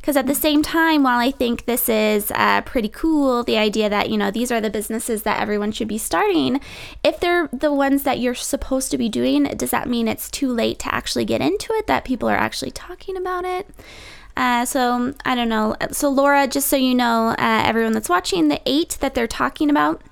Because 0.00 0.16
at 0.16 0.26
the 0.26 0.34
same 0.34 0.62
time, 0.62 1.02
while 1.02 1.18
I 1.18 1.30
think 1.30 1.66
this 1.66 1.88
is 1.88 2.30
uh, 2.34 2.62
pretty 2.62 2.88
cool, 2.88 3.44
the 3.44 3.58
idea 3.58 3.90
that, 3.90 4.10
you 4.10 4.16
know, 4.16 4.30
these 4.30 4.50
are 4.50 4.60
the 4.60 4.70
businesses 4.70 5.22
that 5.24 5.40
everyone 5.40 5.72
should 5.72 5.88
be 5.88 5.98
starting, 5.98 6.60
if 7.04 7.20
they're 7.20 7.48
the 7.52 7.72
ones 7.72 8.04
that 8.04 8.18
you're 8.18 8.34
supposed 8.34 8.90
to 8.90 8.98
be 8.98 9.08
doing, 9.08 9.44
does 9.44 9.70
that 9.70 9.88
mean 9.88 10.08
it's 10.08 10.30
too 10.30 10.52
late 10.52 10.78
to 10.80 10.94
actually 10.94 11.24
get 11.24 11.40
into 11.40 11.72
it, 11.74 11.86
that 11.86 12.04
people 12.04 12.28
are 12.28 12.36
actually 12.36 12.70
talking 12.70 13.16
about 13.16 13.44
it? 13.44 13.68
Uh, 14.36 14.64
so 14.64 15.14
I 15.24 15.34
don't 15.34 15.48
know. 15.48 15.74
So, 15.90 16.08
Laura, 16.08 16.46
just 16.46 16.68
so 16.68 16.76
you 16.76 16.94
know, 16.94 17.30
uh, 17.30 17.62
everyone 17.64 17.92
that's 17.92 18.08
watching, 18.08 18.48
the 18.48 18.60
eight 18.66 18.96
that 19.00 19.14
they're 19.14 19.26
talking 19.26 19.68
about 19.68 20.02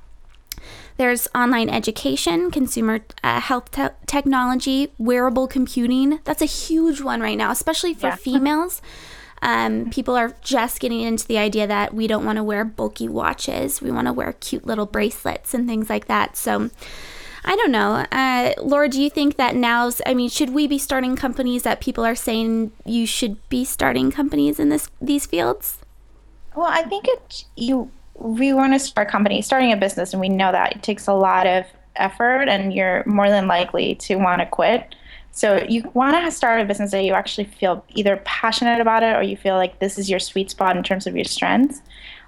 there's 0.96 1.28
online 1.34 1.68
education, 1.68 2.50
consumer 2.50 3.00
uh, 3.22 3.40
health 3.40 3.70
te- 3.70 3.88
technology, 4.06 4.92
wearable 4.98 5.46
computing. 5.46 6.20
That's 6.24 6.40
a 6.40 6.46
huge 6.46 7.00
one 7.00 7.20
right 7.20 7.36
now, 7.36 7.50
especially 7.50 7.92
for 7.92 8.08
yeah. 8.08 8.16
females. 8.16 8.80
Um, 9.42 9.90
people 9.90 10.16
are 10.16 10.34
just 10.40 10.80
getting 10.80 11.00
into 11.00 11.26
the 11.26 11.38
idea 11.38 11.66
that 11.66 11.94
we 11.94 12.06
don't 12.06 12.24
want 12.24 12.36
to 12.36 12.42
wear 12.42 12.64
bulky 12.64 13.08
watches. 13.08 13.80
We 13.80 13.90
want 13.90 14.06
to 14.06 14.12
wear 14.12 14.32
cute 14.32 14.66
little 14.66 14.86
bracelets 14.86 15.54
and 15.54 15.68
things 15.68 15.90
like 15.90 16.06
that. 16.06 16.36
So, 16.36 16.70
I 17.44 17.54
don't 17.54 17.70
know. 17.70 18.04
Uh, 18.10 18.54
Laura, 18.60 18.88
do 18.88 19.00
you 19.00 19.08
think 19.08 19.36
that 19.36 19.54
now's, 19.54 20.02
I 20.04 20.14
mean, 20.14 20.28
should 20.28 20.50
we 20.50 20.66
be 20.66 20.78
starting 20.78 21.14
companies 21.14 21.62
that 21.62 21.80
people 21.80 22.04
are 22.04 22.16
saying 22.16 22.72
you 22.84 23.06
should 23.06 23.48
be 23.48 23.64
starting 23.64 24.10
companies 24.10 24.58
in 24.58 24.68
this 24.68 24.88
these 25.00 25.26
fields? 25.26 25.78
Well, 26.56 26.66
I 26.66 26.82
think 26.82 27.06
it, 27.06 27.44
you, 27.56 27.90
we 28.14 28.52
want 28.52 28.72
to 28.72 28.80
start 28.80 29.08
companies, 29.08 29.46
starting 29.46 29.72
a 29.72 29.76
business, 29.76 30.12
and 30.12 30.20
we 30.20 30.28
know 30.28 30.50
that 30.50 30.74
it 30.74 30.82
takes 30.82 31.06
a 31.06 31.12
lot 31.12 31.46
of 31.46 31.66
effort 31.94 32.48
and 32.48 32.72
you're 32.72 33.04
more 33.06 33.28
than 33.28 33.46
likely 33.46 33.94
to 33.94 34.16
want 34.16 34.40
to 34.40 34.46
quit. 34.46 34.94
So 35.36 35.62
you 35.68 35.82
want 35.92 36.16
to 36.24 36.30
start 36.30 36.62
a 36.62 36.64
business 36.64 36.92
that 36.92 37.04
you 37.04 37.12
actually 37.12 37.44
feel 37.44 37.84
either 37.90 38.16
passionate 38.24 38.80
about 38.80 39.02
it 39.02 39.14
or 39.14 39.22
you 39.22 39.36
feel 39.36 39.56
like 39.56 39.80
this 39.80 39.98
is 39.98 40.08
your 40.08 40.18
sweet 40.18 40.50
spot 40.50 40.78
in 40.78 40.82
terms 40.82 41.06
of 41.06 41.14
your 41.14 41.26
strengths. 41.26 41.82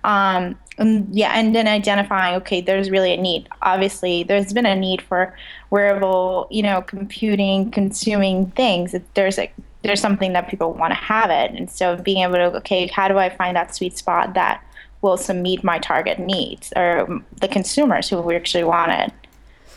Um, 0.05 0.59
and 0.77 1.09
yeah, 1.11 1.33
and 1.35 1.55
then 1.55 1.67
identifying, 1.67 2.37
okay, 2.37 2.61
there's 2.61 2.91
really 2.91 3.15
a 3.15 3.17
need. 3.17 3.49
Obviously, 3.63 4.25
there's 4.25 4.53
been 4.53 4.67
a 4.67 4.77
need 4.77 5.01
for 5.01 5.35
wearable, 5.71 6.49
you 6.51 6.63
know, 6.63 6.83
computing, 6.83 7.71
consuming 7.71 8.51
things. 8.51 8.95
There's 9.15 9.39
a 9.39 9.51
there's 9.83 10.03
something 10.03 10.35
that 10.35 10.49
people 10.49 10.75
want 10.75 10.91
to 10.91 10.99
have 10.99 11.31
it, 11.31 11.59
and 11.59 11.71
so 11.71 11.97
being 11.97 12.23
able 12.23 12.35
to, 12.35 12.57
okay, 12.59 12.89
how 12.89 13.09
do 13.09 13.17
I 13.17 13.31
find 13.31 13.57
that 13.57 13.75
sweet 13.75 13.97
spot 13.97 14.35
that 14.35 14.63
will 15.01 15.19
meet 15.35 15.65
my 15.65 15.79
target 15.79 16.19
needs 16.19 16.75
or 16.77 17.23
the 17.41 17.49
consumers 17.49 18.11
who 18.11 18.31
actually 18.33 18.65
want 18.65 18.93
it? 18.93 19.13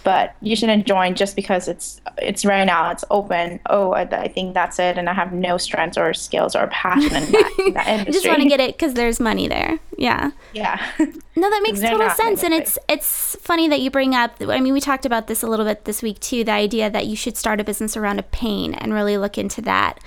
But 0.03 0.36
you 0.41 0.55
shouldn't 0.55 0.86
join 0.86 1.15
just 1.15 1.36
because 1.36 1.67
it's 1.67 2.01
it's 2.17 2.46
right 2.46 2.65
now 2.65 2.91
it's 2.91 3.03
open. 3.10 3.60
Oh 3.70 3.91
i, 3.91 4.01
I 4.01 4.27
think 4.27 4.53
that's 4.53 4.79
it 4.79 4.98
and 4.98 5.10
i 5.10 5.13
have 5.13 5.34
no 5.34 5.58
strengths 5.58 5.98
or 5.98 6.13
skills 6.13 6.55
or 6.55 6.67
passion 6.67 7.15
in 7.15 7.31
that, 7.31 7.55
in 7.60 7.74
that 7.74 7.88
industry 8.00 8.13
just 8.13 8.27
want 8.27 8.41
to 8.41 8.50
get 8.50 8.60
it 8.60 8.75
because 8.77 8.93
there's 8.93 9.20
money 9.20 9.48
there. 9.48 9.79
Yeah. 9.98 10.31
Yeah. 10.53 10.86
No 11.34 11.50
that 11.50 11.62
makes 11.63 11.79
total 11.79 12.10
sense 12.10 12.43
and 12.43 12.53
it's 12.53 12.77
it's 12.89 13.36
funny 13.38 13.67
that 13.70 13.79
you 13.79 13.89
bring 13.89 14.13
up 14.13 14.36
i 14.41 14.60
mean 14.60 14.74
we 14.74 14.81
talked 14.81 15.05
about 15.05 15.27
this 15.27 15.41
a 15.41 15.48
little 15.48 15.65
bit 15.65 15.86
this 15.86 16.03
week 16.03 16.20
too 16.20 16.43
the 16.43 16.51
idea 16.51 16.89
that 16.89 17.08
you 17.08 17.15
should 17.15 17.38
start 17.38 17.60
a 17.60 17.63
business 17.63 17.96
around 17.98 18.20
a 18.20 18.24
pain 18.24 18.75
and 18.75 18.93
really 18.93 19.17
look 19.17 19.38
into 19.38 19.62
that 19.62 19.98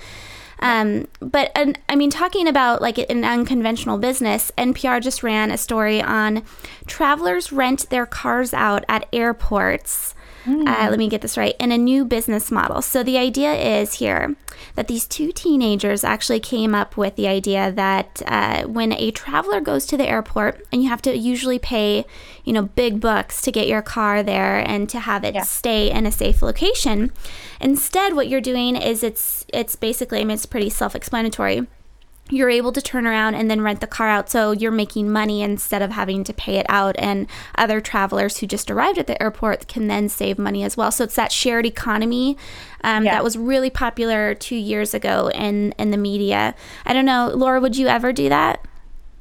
um, 0.65 1.07
but 1.19 1.51
and, 1.53 1.77
I 1.87 1.95
mean, 1.95 2.09
talking 2.09 2.47
about 2.47 2.81
like 2.81 2.97
an 2.97 3.23
unconventional 3.23 3.99
business, 3.99 4.51
NPR 4.57 4.99
just 4.99 5.21
ran 5.21 5.51
a 5.51 5.57
story 5.57 6.01
on 6.01 6.41
travelers 6.87 7.51
rent 7.51 7.89
their 7.91 8.07
cars 8.07 8.51
out 8.51 8.83
at 8.89 9.07
airports 9.13 10.15
Mm. 10.45 10.67
Uh, 10.67 10.89
let 10.89 10.99
me 10.99 11.09
get 11.09 11.21
this 11.21 11.37
right. 11.37 11.55
In 11.59 11.71
a 11.71 11.77
new 11.77 12.05
business 12.05 12.51
model. 12.51 12.81
So 12.81 13.03
the 13.03 13.17
idea 13.17 13.53
is 13.53 13.95
here 13.95 14.35
that 14.75 14.87
these 14.87 15.07
two 15.07 15.31
teenagers 15.31 16.03
actually 16.03 16.39
came 16.39 16.75
up 16.75 16.97
with 16.97 17.15
the 17.15 17.27
idea 17.27 17.71
that 17.71 18.21
uh, 18.27 18.63
when 18.63 18.93
a 18.93 19.11
traveler 19.11 19.59
goes 19.59 19.85
to 19.87 19.97
the 19.97 20.07
airport 20.07 20.65
and 20.71 20.83
you 20.83 20.89
have 20.89 21.01
to 21.03 21.17
usually 21.17 21.59
pay, 21.59 22.05
you 22.43 22.53
know, 22.53 22.63
big 22.63 22.99
bucks 22.99 23.41
to 23.41 23.51
get 23.51 23.67
your 23.67 23.81
car 23.81 24.21
there 24.21 24.57
and 24.67 24.89
to 24.89 24.99
have 24.99 25.23
it 25.23 25.33
yeah. 25.33 25.43
stay 25.43 25.89
in 25.91 26.05
a 26.05 26.11
safe 26.11 26.41
location, 26.41 27.11
instead 27.59 28.13
what 28.13 28.27
you're 28.27 28.41
doing 28.41 28.75
is 28.75 29.03
it's 29.03 29.45
it's 29.53 29.75
basically 29.75 30.21
I 30.21 30.23
mean 30.23 30.35
it's 30.35 30.45
pretty 30.45 30.69
self-explanatory 30.69 31.67
you're 32.29 32.49
able 32.49 32.71
to 32.71 32.81
turn 32.81 33.05
around 33.05 33.35
and 33.35 33.51
then 33.51 33.61
rent 33.61 33.81
the 33.81 33.87
car 33.87 34.07
out. 34.07 34.29
So 34.29 34.51
you're 34.51 34.71
making 34.71 35.11
money 35.11 35.43
instead 35.43 35.81
of 35.81 35.91
having 35.91 36.23
to 36.23 36.33
pay 36.33 36.55
it 36.55 36.65
out. 36.69 36.95
And 36.97 37.27
other 37.55 37.79
travelers 37.79 38.37
who 38.37 38.47
just 38.47 38.71
arrived 38.71 38.97
at 38.97 39.05
the 39.05 39.21
airport 39.21 39.67
can 39.67 39.87
then 39.87 40.09
save 40.09 40.39
money 40.39 40.63
as 40.63 40.75
well. 40.75 40.91
So 40.91 41.03
it's 41.03 41.15
that 41.15 41.31
shared 41.31 41.65
economy 41.65 42.37
um, 42.83 43.05
yeah. 43.05 43.13
that 43.13 43.23
was 43.23 43.37
really 43.37 43.69
popular 43.69 44.33
two 44.33 44.55
years 44.55 44.93
ago 44.93 45.29
in 45.29 45.73
in 45.73 45.91
the 45.91 45.97
media. 45.97 46.55
I 46.85 46.93
don't 46.93 47.05
know 47.05 47.31
laura 47.33 47.59
would 47.59 47.77
you 47.77 47.87
ever 47.87 48.11
do 48.11 48.29
that? 48.29 48.65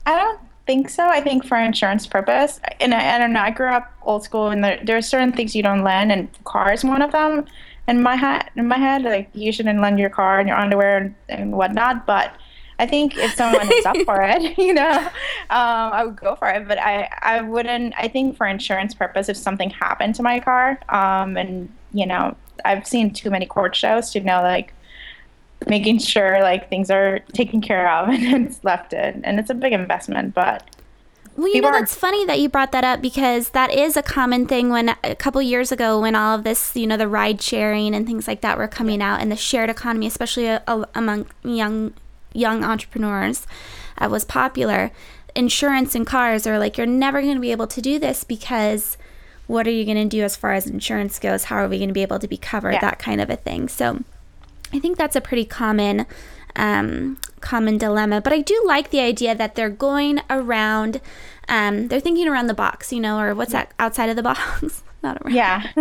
I 0.07 0.15
don't 0.17 0.41
think 0.67 0.89
so. 0.89 1.07
I 1.07 1.21
think 1.21 1.45
for 1.45 1.59
insurance 1.59 2.07
purpose. 2.07 2.59
And 2.81 2.95
i, 2.95 3.17
I 3.17 3.19
don't 3.19 3.35
know. 3.35 3.41
I 3.41 3.51
grew 3.51 3.69
up 3.69 3.93
old 4.03 4.25
school 4.25 4.49
and 4.49 4.65
there, 4.65 4.81
there 4.83 4.97
are 4.97 5.03
certain 5.03 5.33
things 5.33 5.55
you 5.55 5.63
don't 5.63 5.85
lend 5.85 6.11
and 6.11 6.29
cars 6.45 6.85
one 6.85 7.03
of 7.03 7.13
them. 7.13 7.45
In 7.87 8.03
my 8.03 8.17
head 8.17 8.49
in 8.57 8.67
my 8.67 8.79
head 8.79 9.03
like 9.03 9.29
you 9.35 9.53
shouldn't 9.53 9.79
lend 9.79 9.99
your 9.99 10.09
car 10.09 10.41
and 10.41 10.49
your 10.49 10.57
underwear 10.57 10.97
and, 10.97 11.15
and 11.29 11.53
whatnot 11.53 12.07
but 12.07 12.35
I 12.79 12.87
think 12.87 13.17
if 13.17 13.35
someone 13.35 13.73
is 13.73 13.87
up 13.87 13.97
for 14.05 14.21
it, 14.23 14.59
you 14.59 14.75
know, 14.75 14.91
um, 14.91 15.11
I 15.51 16.05
would 16.05 16.17
go 16.17 16.35
for 16.37 16.49
it. 16.49 16.67
But 16.67 16.79
I, 16.79 17.09
I 17.23 17.41
wouldn't. 17.41 17.95
I 17.97 18.09
think 18.09 18.37
for 18.37 18.47
insurance 18.47 18.95
purpose, 18.95 19.29
if 19.29 19.37
something 19.37 19.71
happened 19.71 20.15
to 20.17 20.23
my 20.23 20.41
car, 20.41 20.79
um, 20.89 21.37
and 21.37 21.73
you 21.93 22.07
know, 22.07 22.37
I've 22.65 22.87
seen 22.87 23.13
too 23.13 23.31
many 23.31 23.47
court 23.47 23.77
shows 23.77 24.11
to 24.13 24.21
know 24.21 24.43
like 24.43 24.73
making 25.67 25.99
sure 25.99 26.41
like 26.41 26.69
things 26.69 26.91
are 26.91 27.21
taken 27.33 27.61
care 27.61 27.91
of 27.91 28.09
and 28.11 28.47
it's 28.47 28.63
left 28.65 28.93
in, 28.93 29.25
and 29.25 29.39
it's 29.39 29.51
a 29.51 29.55
big 29.55 29.73
investment, 29.73 30.35
but. 30.35 30.69
Well, 31.37 31.53
you 31.53 31.63
know, 31.63 31.73
that's 31.73 31.97
funny 31.97 32.25
that 32.27 32.39
you 32.39 32.49
brought 32.49 32.71
that 32.71 32.85
up 32.85 33.03
because 33.03 33.49
that 33.51 33.73
is 33.73 33.97
a 33.97 34.05
common 34.05 34.47
thing 34.47 34.71
when 34.71 34.95
a 35.03 35.17
couple 35.17 35.43
years 35.43 35.73
ago, 35.73 36.01
when 36.01 36.15
all 36.15 36.37
of 36.39 36.45
this, 36.45 36.77
you 36.77 36.87
know, 36.87 36.97
the 36.97 37.09
ride 37.09 37.43
sharing 37.43 37.93
and 37.93 38.07
things 38.07 38.29
like 38.29 38.41
that 38.43 38.57
were 38.57 38.69
coming 38.69 39.03
out 39.03 39.21
and 39.21 39.33
the 39.33 39.37
shared 39.37 39.69
economy, 39.69 40.07
especially 40.07 40.47
a, 40.47 40.63
a, 40.69 40.87
among 40.95 41.27
young 41.43 41.93
young 42.35 42.63
entrepreneurs 42.63 43.47
uh, 43.99 44.09
was 44.11 44.25
popular. 44.25 44.91
Insurance 45.35 45.95
and 45.95 46.07
cars 46.07 46.47
are 46.47 46.59
like, 46.59 46.77
you're 46.77 46.87
never 46.87 47.23
going 47.23 47.35
to 47.35 47.41
be 47.41 47.53
able 47.53 47.67
to 47.69 47.81
do 47.81 47.99
this 47.99 48.25
because 48.25 48.99
what 49.47 49.67
are 49.67 49.71
you 49.71 49.85
going 49.85 49.97
to 49.97 50.05
do 50.05 50.23
as 50.23 50.37
far 50.37 50.53
as 50.53 50.67
insurance 50.67 51.19
goes? 51.19 51.45
How 51.45 51.57
are 51.57 51.69
we 51.69 51.79
going 51.79 51.89
to 51.89 51.95
be 51.95 52.03
able 52.03 52.19
to 52.19 52.29
be 52.29 52.37
covered? 52.37 52.75
Yeah. 52.75 52.81
That 52.81 52.99
kind 52.99 53.21
of 53.21 53.31
a 53.31 53.37
thing. 53.37 53.69
So 53.69 54.03
I 54.73 54.79
think 54.79 54.99
that's 54.99 55.17
a 55.17 55.21
pretty 55.21 55.45
common. 55.45 56.07
Um, 56.57 57.19
common 57.41 57.79
dilemma, 57.79 58.21
but 58.21 58.33
I 58.33 58.41
do 58.41 58.63
like 58.65 58.91
the 58.91 59.01
idea 59.01 59.35
that 59.35 59.57
they're 59.57 59.69
going 59.69 60.21
around, 60.31 61.01
um, 61.49 61.89
they're 61.89 61.99
thinking 61.99 62.29
around 62.29 62.47
the 62.47 62.55
box, 62.55 62.93
you 62.93 63.01
know, 63.01 63.19
or 63.19 63.35
what's 63.35 63.51
that 63.51 63.73
outside 63.79 64.09
of 64.09 64.15
the 64.15 64.23
box? 64.23 64.85
Not 65.03 65.21
around. 65.21 65.35
Yeah. 65.35 65.67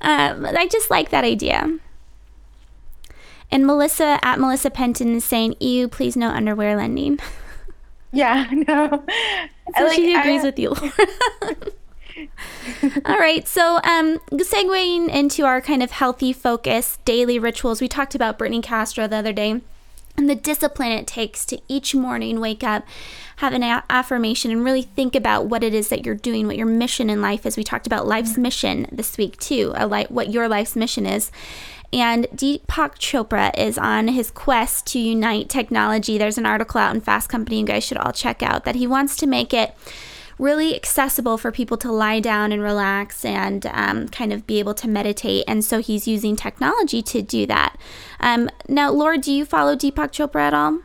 um, 0.00 0.46
I 0.46 0.66
just 0.72 0.90
like 0.90 1.10
that 1.10 1.22
idea. 1.22 1.78
And 3.52 3.66
Melissa 3.66 4.18
at 4.22 4.38
Melissa 4.38 4.70
Penton 4.70 5.16
is 5.16 5.24
saying, 5.24 5.56
"Ew, 5.60 5.88
please 5.88 6.16
no 6.16 6.28
underwear 6.28 6.76
lending." 6.76 7.18
Yeah, 8.12 8.48
no. 8.50 9.04
So 9.78 9.84
like, 9.84 9.94
she 9.94 10.16
agrees 10.16 10.42
I, 10.42 10.46
with 10.46 10.58
you. 10.58 10.70
All 13.04 13.18
right, 13.18 13.46
so 13.46 13.76
um, 13.84 14.18
segueing 14.32 15.08
into 15.08 15.44
our 15.44 15.60
kind 15.60 15.80
of 15.80 15.92
healthy 15.92 16.32
focus 16.32 16.98
daily 17.04 17.38
rituals, 17.38 17.80
we 17.80 17.86
talked 17.86 18.16
about 18.16 18.36
Brittany 18.36 18.62
Castro 18.62 19.06
the 19.06 19.14
other 19.14 19.32
day 19.32 19.60
and 20.16 20.28
the 20.28 20.34
discipline 20.34 20.92
it 20.92 21.06
takes 21.06 21.44
to 21.46 21.60
each 21.68 21.94
morning 21.94 22.40
wake 22.40 22.62
up, 22.62 22.84
have 23.36 23.52
an 23.52 23.62
a- 23.62 23.84
affirmation, 23.88 24.50
and 24.50 24.64
really 24.64 24.82
think 24.82 25.14
about 25.14 25.46
what 25.46 25.62
it 25.62 25.72
is 25.72 25.88
that 25.88 26.04
you're 26.04 26.14
doing, 26.14 26.46
what 26.46 26.56
your 26.56 26.66
mission 26.66 27.08
in 27.08 27.22
life 27.22 27.46
is. 27.46 27.56
We 27.56 27.64
talked 27.64 27.86
about 27.86 28.06
life's 28.06 28.36
mission 28.36 28.86
this 28.92 29.16
week 29.16 29.38
too, 29.38 29.72
a 29.76 29.86
li- 29.86 30.06
what 30.08 30.30
your 30.30 30.48
life's 30.48 30.76
mission 30.76 31.06
is. 31.06 31.30
And 31.92 32.26
Deepak 32.26 32.98
Chopra 32.98 33.56
is 33.58 33.76
on 33.76 34.08
his 34.08 34.30
quest 34.30 34.86
to 34.88 34.98
unite 34.98 35.48
technology. 35.48 36.18
There's 36.18 36.38
an 36.38 36.46
article 36.46 36.80
out 36.80 36.94
in 36.94 37.00
Fast 37.00 37.28
Company 37.28 37.60
you 37.60 37.66
guys 37.66 37.84
should 37.84 37.98
all 37.98 38.12
check 38.12 38.42
out 38.42 38.64
that 38.64 38.76
he 38.76 38.86
wants 38.86 39.16
to 39.16 39.26
make 39.26 39.52
it 39.52 39.74
really 40.38 40.74
accessible 40.74 41.36
for 41.36 41.52
people 41.52 41.76
to 41.76 41.92
lie 41.92 42.18
down 42.18 42.50
and 42.50 42.62
relax 42.62 43.24
and 43.24 43.66
um, 43.66 44.08
kind 44.08 44.32
of 44.32 44.46
be 44.46 44.58
able 44.58 44.72
to 44.72 44.88
meditate. 44.88 45.44
And 45.46 45.64
so 45.64 45.80
he's 45.80 46.08
using 46.08 46.34
technology 46.34 47.02
to 47.02 47.20
do 47.20 47.44
that. 47.46 47.76
Um, 48.20 48.48
now, 48.68 48.90
Laura, 48.90 49.18
do 49.18 49.32
you 49.32 49.44
follow 49.44 49.76
Deepak 49.76 50.12
Chopra 50.12 50.40
at 50.40 50.54
all? 50.54 50.80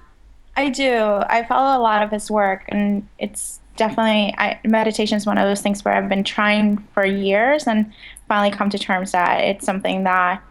I 0.58 0.70
do. 0.70 1.22
I 1.30 1.44
follow 1.44 1.78
a 1.78 1.82
lot 1.82 2.02
of 2.02 2.12
his 2.12 2.32
work, 2.32 2.66
and 2.70 3.08
it's 3.20 3.60
definitely 3.76 4.34
I, 4.38 4.60
meditation 4.64 5.18
is 5.18 5.26
one 5.26 5.38
of 5.38 5.48
those 5.48 5.62
things 5.62 5.84
where 5.84 5.96
I've 5.96 6.08
been 6.08 6.24
trying 6.24 6.78
for 6.94 7.06
years 7.06 7.68
and 7.68 7.92
finally 8.28 8.56
come 8.56 8.70
to 8.70 8.80
terms 8.80 9.12
that 9.12 9.42
it's 9.42 9.66
something 9.66 10.04
that 10.06 10.42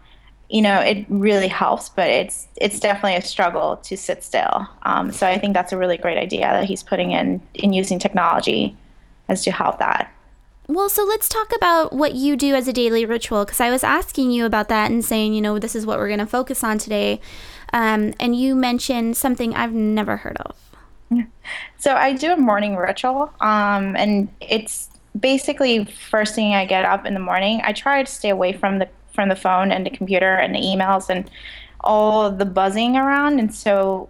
you 0.49 0.61
know 0.61 0.79
it 0.79 1.05
really 1.09 1.47
helps 1.47 1.89
but 1.89 2.09
it's 2.09 2.47
it's 2.57 2.79
definitely 2.79 3.15
a 3.15 3.21
struggle 3.21 3.77
to 3.77 3.97
sit 3.97 4.23
still. 4.23 4.67
Um, 4.83 5.11
so 5.11 5.27
i 5.27 5.37
think 5.37 5.53
that's 5.53 5.71
a 5.71 5.77
really 5.77 5.97
great 5.97 6.17
idea 6.17 6.41
that 6.41 6.65
he's 6.65 6.83
putting 6.83 7.11
in 7.11 7.41
in 7.53 7.73
using 7.73 7.99
technology 7.99 8.75
as 9.27 9.43
to 9.43 9.51
help 9.51 9.79
that. 9.79 10.11
Well 10.67 10.89
so 10.89 11.03
let's 11.03 11.29
talk 11.29 11.51
about 11.55 11.93
what 11.93 12.13
you 12.13 12.35
do 12.35 12.55
as 12.55 12.67
a 12.67 12.73
daily 12.73 13.05
ritual 13.05 13.45
because 13.45 13.59
i 13.59 13.69
was 13.69 13.83
asking 13.83 14.31
you 14.31 14.45
about 14.45 14.69
that 14.69 14.91
and 14.91 15.03
saying 15.03 15.33
you 15.33 15.41
know 15.41 15.59
this 15.59 15.75
is 15.75 15.85
what 15.85 15.97
we're 15.97 16.07
going 16.07 16.19
to 16.19 16.25
focus 16.25 16.63
on 16.63 16.77
today. 16.77 17.19
Um, 17.73 18.13
and 18.19 18.35
you 18.35 18.55
mentioned 18.55 19.17
something 19.17 19.55
i've 19.55 19.73
never 19.73 20.17
heard 20.17 20.37
of. 20.37 20.55
So 21.77 21.93
i 21.95 22.13
do 22.13 22.33
a 22.33 22.37
morning 22.37 22.75
ritual 22.75 23.31
um, 23.41 23.95
and 23.95 24.27
it's 24.41 24.89
basically 25.19 25.85
first 25.85 26.33
thing 26.35 26.55
i 26.55 26.65
get 26.65 26.83
up 26.83 27.05
in 27.05 27.13
the 27.13 27.19
morning 27.19 27.61
i 27.63 27.71
try 27.71 28.03
to 28.03 28.11
stay 28.11 28.29
away 28.29 28.51
from 28.53 28.79
the 28.79 28.89
from 29.15 29.29
the 29.29 29.35
phone 29.35 29.71
and 29.71 29.85
the 29.85 29.89
computer 29.89 30.35
and 30.35 30.53
the 30.53 30.59
emails 30.59 31.09
and 31.09 31.29
all 31.81 32.29
the 32.31 32.45
buzzing 32.45 32.97
around. 32.97 33.39
And 33.39 33.53
so 33.53 34.09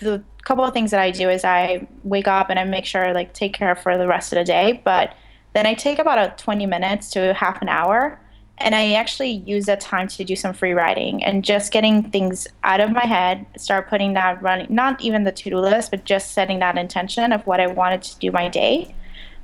the 0.00 0.22
couple 0.44 0.64
of 0.64 0.72
things 0.72 0.90
that 0.90 1.00
I 1.00 1.10
do 1.10 1.28
is 1.28 1.44
I 1.44 1.86
wake 2.02 2.26
up 2.26 2.50
and 2.50 2.58
I 2.58 2.64
make 2.64 2.86
sure 2.86 3.06
I 3.06 3.12
like 3.12 3.34
take 3.34 3.52
care 3.52 3.74
for 3.76 3.98
the 3.98 4.06
rest 4.06 4.32
of 4.32 4.38
the 4.38 4.44
day. 4.44 4.80
But 4.84 5.14
then 5.52 5.66
I 5.66 5.74
take 5.74 5.98
about 5.98 6.18
a 6.18 6.34
20 6.42 6.66
minutes 6.66 7.10
to 7.10 7.34
half 7.34 7.60
an 7.60 7.68
hour 7.68 8.18
and 8.60 8.74
I 8.74 8.92
actually 8.92 9.30
use 9.30 9.66
that 9.66 9.80
time 9.80 10.06
to 10.08 10.24
do 10.24 10.36
some 10.36 10.52
free 10.52 10.72
writing 10.72 11.24
and 11.24 11.42
just 11.42 11.72
getting 11.72 12.02
things 12.02 12.46
out 12.62 12.80
of 12.80 12.90
my 12.92 13.06
head, 13.06 13.46
start 13.56 13.88
putting 13.88 14.12
that 14.14 14.42
running, 14.42 14.66
not 14.68 15.00
even 15.00 15.24
the 15.24 15.32
to 15.32 15.50
do 15.50 15.58
list, 15.58 15.90
but 15.90 16.04
just 16.04 16.32
setting 16.32 16.58
that 16.58 16.76
intention 16.76 17.32
of 17.32 17.46
what 17.46 17.58
I 17.58 17.66
wanted 17.68 18.02
to 18.02 18.18
do 18.18 18.30
my 18.30 18.48
day. 18.48 18.94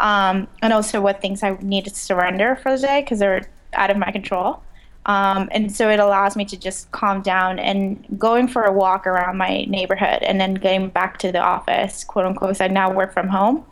Um, 0.01 0.47
and 0.61 0.75
also 0.75 1.01
what 1.01 1.23
things 1.23 1.43
I 1.43 1.57
needed 1.63 1.95
to 1.95 2.01
surrender 2.01 2.57
for 2.57 2.77
the 2.77 2.87
day 2.87 3.01
because 3.01 3.19
they're 3.19 3.49
out 3.73 3.91
of 3.91 3.97
my 3.97 4.11
control. 4.11 4.63
Um, 5.07 5.49
and 5.53 5.75
so 5.75 5.89
it 5.89 6.01
allows 6.01 6.37
me 6.37 6.45
to 6.47 6.57
just 6.57 6.91
calm 6.91 7.23
down 7.23 7.59
and 7.61 8.05
going 8.19 8.49
for 8.49 8.65
a 8.65 8.73
walk 8.73 9.07
around 9.07 9.37
my 9.37 9.65
neighborhood 9.65 10.23
and 10.23 10.41
then 10.41 10.55
getting 10.55 10.89
back 10.89 11.19
to 11.19 11.31
the 11.31 11.39
office, 11.39 12.03
quote 12.03 12.27
unquote, 12.27 12.51
because 12.51 12.61
I 12.61 12.67
now 12.69 12.93
work 12.93 13.13
from 13.13 13.29
home. 13.29 13.65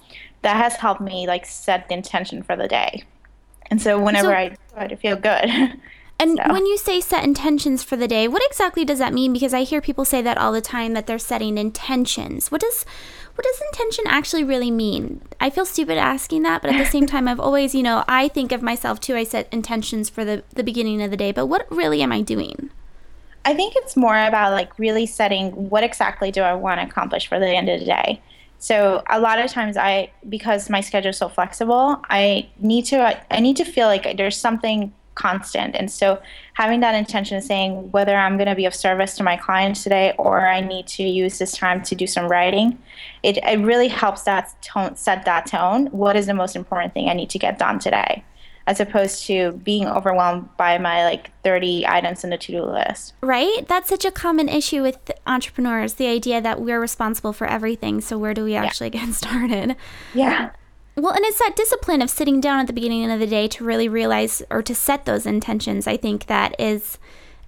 That 0.42 0.56
has 0.56 0.76
helped 0.76 1.00
me 1.00 1.26
like 1.26 1.44
set 1.44 1.88
the 1.88 1.94
intention 1.94 2.42
for 2.42 2.54
the 2.54 2.68
day. 2.68 3.02
And 3.66 3.82
so 3.82 4.00
whenever 4.00 4.28
so, 4.28 4.34
I 4.34 4.48
do 4.48 4.54
it, 4.54 4.92
I 4.92 4.96
feel 4.96 5.16
good. 5.16 5.80
And 6.20 6.38
so. 6.38 6.52
when 6.52 6.64
you 6.64 6.78
say 6.78 7.00
set 7.00 7.24
intentions 7.24 7.82
for 7.82 7.96
the 7.96 8.06
day, 8.06 8.28
what 8.28 8.42
exactly 8.46 8.84
does 8.84 9.00
that 9.00 9.12
mean? 9.12 9.32
Because 9.32 9.52
I 9.52 9.64
hear 9.64 9.80
people 9.80 10.04
say 10.04 10.22
that 10.22 10.38
all 10.38 10.52
the 10.52 10.60
time 10.60 10.92
that 10.94 11.06
they're 11.06 11.18
setting 11.18 11.58
intentions. 11.58 12.52
What 12.52 12.60
does 12.60 12.86
what 13.34 13.44
does 13.44 13.60
intention 13.72 14.04
actually 14.06 14.44
really 14.44 14.70
mean? 14.70 15.20
I 15.40 15.50
feel 15.50 15.66
stupid 15.66 15.98
asking 15.98 16.42
that, 16.42 16.62
but 16.62 16.70
at 16.70 16.78
the 16.78 16.90
same 16.90 17.06
time, 17.06 17.26
I've 17.26 17.40
always, 17.40 17.74
you 17.74 17.82
know, 17.82 18.04
I 18.06 18.28
think 18.28 18.52
of 18.52 18.62
myself 18.62 19.00
too. 19.00 19.16
I 19.16 19.24
set 19.24 19.48
intentions 19.52 20.08
for 20.08 20.24
the, 20.24 20.44
the 20.54 20.62
beginning 20.62 21.02
of 21.02 21.10
the 21.10 21.16
day, 21.16 21.32
but 21.32 21.46
what 21.46 21.66
really 21.70 22.00
am 22.02 22.12
I 22.12 22.20
doing? 22.20 22.70
I 23.44 23.54
think 23.54 23.74
it's 23.76 23.96
more 23.96 24.16
about 24.16 24.52
like 24.52 24.78
really 24.78 25.06
setting 25.06 25.50
what 25.68 25.82
exactly 25.84 26.30
do 26.30 26.42
I 26.42 26.54
want 26.54 26.80
to 26.80 26.86
accomplish 26.86 27.26
for 27.26 27.38
the 27.38 27.48
end 27.48 27.68
of 27.68 27.80
the 27.80 27.86
day. 27.86 28.22
So 28.58 29.02
a 29.10 29.20
lot 29.20 29.38
of 29.38 29.50
times 29.50 29.76
I 29.76 30.10
because 30.28 30.70
my 30.70 30.80
schedule 30.80 31.10
is 31.10 31.18
so 31.18 31.28
flexible, 31.28 32.00
I 32.08 32.48
need 32.58 32.86
to 32.86 33.20
I 33.30 33.40
need 33.40 33.56
to 33.56 33.64
feel 33.64 33.88
like 33.88 34.16
there's 34.16 34.38
something 34.38 34.94
constant. 35.14 35.74
And 35.74 35.90
so 35.90 36.20
having 36.54 36.80
that 36.80 36.94
intention 36.94 37.36
of 37.36 37.44
saying 37.44 37.90
whether 37.92 38.16
I'm 38.16 38.36
going 38.36 38.48
to 38.48 38.54
be 38.54 38.64
of 38.66 38.74
service 38.74 39.16
to 39.16 39.22
my 39.22 39.36
clients 39.36 39.82
today 39.82 40.14
or 40.18 40.46
I 40.46 40.60
need 40.60 40.86
to 40.88 41.02
use 41.02 41.38
this 41.38 41.52
time 41.52 41.82
to 41.82 41.94
do 41.94 42.06
some 42.06 42.28
writing, 42.28 42.78
it, 43.22 43.38
it 43.38 43.60
really 43.60 43.88
helps 43.88 44.22
that 44.22 44.54
tone, 44.62 44.96
set 44.96 45.24
that 45.24 45.46
tone. 45.46 45.86
What 45.86 46.16
is 46.16 46.26
the 46.26 46.34
most 46.34 46.56
important 46.56 46.94
thing 46.94 47.08
I 47.08 47.14
need 47.14 47.30
to 47.30 47.38
get 47.38 47.58
done 47.58 47.78
today? 47.78 48.24
As 48.66 48.80
opposed 48.80 49.26
to 49.26 49.52
being 49.52 49.86
overwhelmed 49.86 50.48
by 50.56 50.78
my 50.78 51.04
like 51.04 51.30
30 51.42 51.86
items 51.86 52.24
in 52.24 52.30
the 52.30 52.38
to 52.38 52.52
do 52.52 52.64
list. 52.64 53.12
Right? 53.20 53.68
That's 53.68 53.90
such 53.90 54.06
a 54.06 54.10
common 54.10 54.48
issue 54.48 54.80
with 54.80 55.10
entrepreneurs 55.26 55.94
the 55.94 56.06
idea 56.06 56.40
that 56.40 56.62
we're 56.62 56.80
responsible 56.80 57.34
for 57.34 57.46
everything. 57.46 58.00
So, 58.00 58.16
where 58.16 58.32
do 58.32 58.42
we 58.42 58.54
actually 58.54 58.90
yeah. 58.94 59.00
get 59.04 59.14
started? 59.14 59.76
Yeah. 60.14 60.52
Well, 60.96 61.12
and 61.12 61.24
it's 61.24 61.38
that 61.38 61.56
discipline 61.56 62.02
of 62.02 62.10
sitting 62.10 62.40
down 62.40 62.60
at 62.60 62.66
the 62.66 62.72
beginning 62.72 63.10
of 63.10 63.18
the 63.18 63.26
day 63.26 63.48
to 63.48 63.64
really 63.64 63.88
realize 63.88 64.42
or 64.50 64.62
to 64.62 64.74
set 64.74 65.04
those 65.04 65.26
intentions. 65.26 65.86
I 65.86 65.96
think 65.96 66.26
that 66.26 66.54
is 66.58 66.98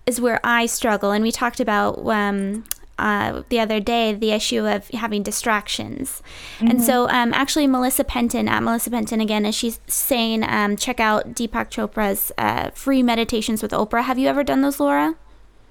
is 0.05 0.21
where 0.21 0.41
I 0.45 0.67
struggle. 0.67 1.11
And 1.11 1.23
we 1.23 1.33
talked 1.33 1.59
about 1.59 1.99
um, 2.07 2.65
uh, 2.99 3.43
the 3.49 3.61
other 3.61 3.81
day 3.81 4.15
the 4.15 4.31
issue 4.31 4.67
of 4.67 4.89
having 4.89 5.23
distractions. 5.23 6.23
Mm-hmm. 6.59 6.69
And 6.69 6.83
so, 6.83 7.09
um, 7.09 7.35
actually, 7.35 7.67
Melissa 7.67 8.05
Penton 8.05 8.49
at 8.49 8.63
Melissa 8.63 8.91
Penton 8.91 9.21
again, 9.21 9.45
as 9.45 9.55
she's 9.55 9.81
saying, 9.87 10.45
um, 10.45 10.77
check 10.77 11.01
out 11.01 11.35
Deepak 11.35 11.71
Chopra's 11.71 12.33
uh, 12.39 12.71
free 12.71 13.03
meditations 13.03 13.63
with 13.63 13.73
Oprah. 13.73 14.05
Have 14.05 14.19
you 14.19 14.29
ever 14.29 14.45
done 14.45 14.63
those, 14.63 14.81
Laura? 14.81 15.17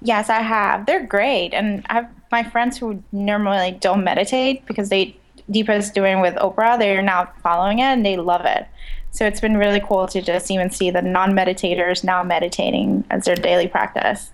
Yes, 0.02 0.28
I 0.28 0.40
have. 0.40 0.84
They're 0.86 1.06
great, 1.06 1.54
and 1.54 1.84
I've 1.88 2.06
my 2.30 2.42
friends 2.42 2.76
who 2.76 3.02
normally 3.12 3.76
don't 3.80 4.02
meditate 4.04 4.66
because 4.66 4.88
they 4.88 5.16
Deepak 5.50 5.78
is 5.78 5.90
doing 5.90 6.20
with 6.20 6.34
Oprah, 6.36 6.78
they're 6.78 7.02
now 7.02 7.30
following 7.42 7.78
it 7.78 7.84
and 7.84 8.04
they 8.04 8.16
love 8.16 8.44
it. 8.44 8.66
So 9.10 9.26
it's 9.26 9.40
been 9.40 9.56
really 9.56 9.80
cool 9.80 10.06
to 10.08 10.20
just 10.20 10.50
even 10.50 10.70
see 10.70 10.90
the 10.90 11.02
non-meditators 11.02 12.04
now 12.04 12.22
meditating 12.22 13.04
as 13.10 13.24
their 13.24 13.36
daily 13.36 13.66
practice. 13.68 14.30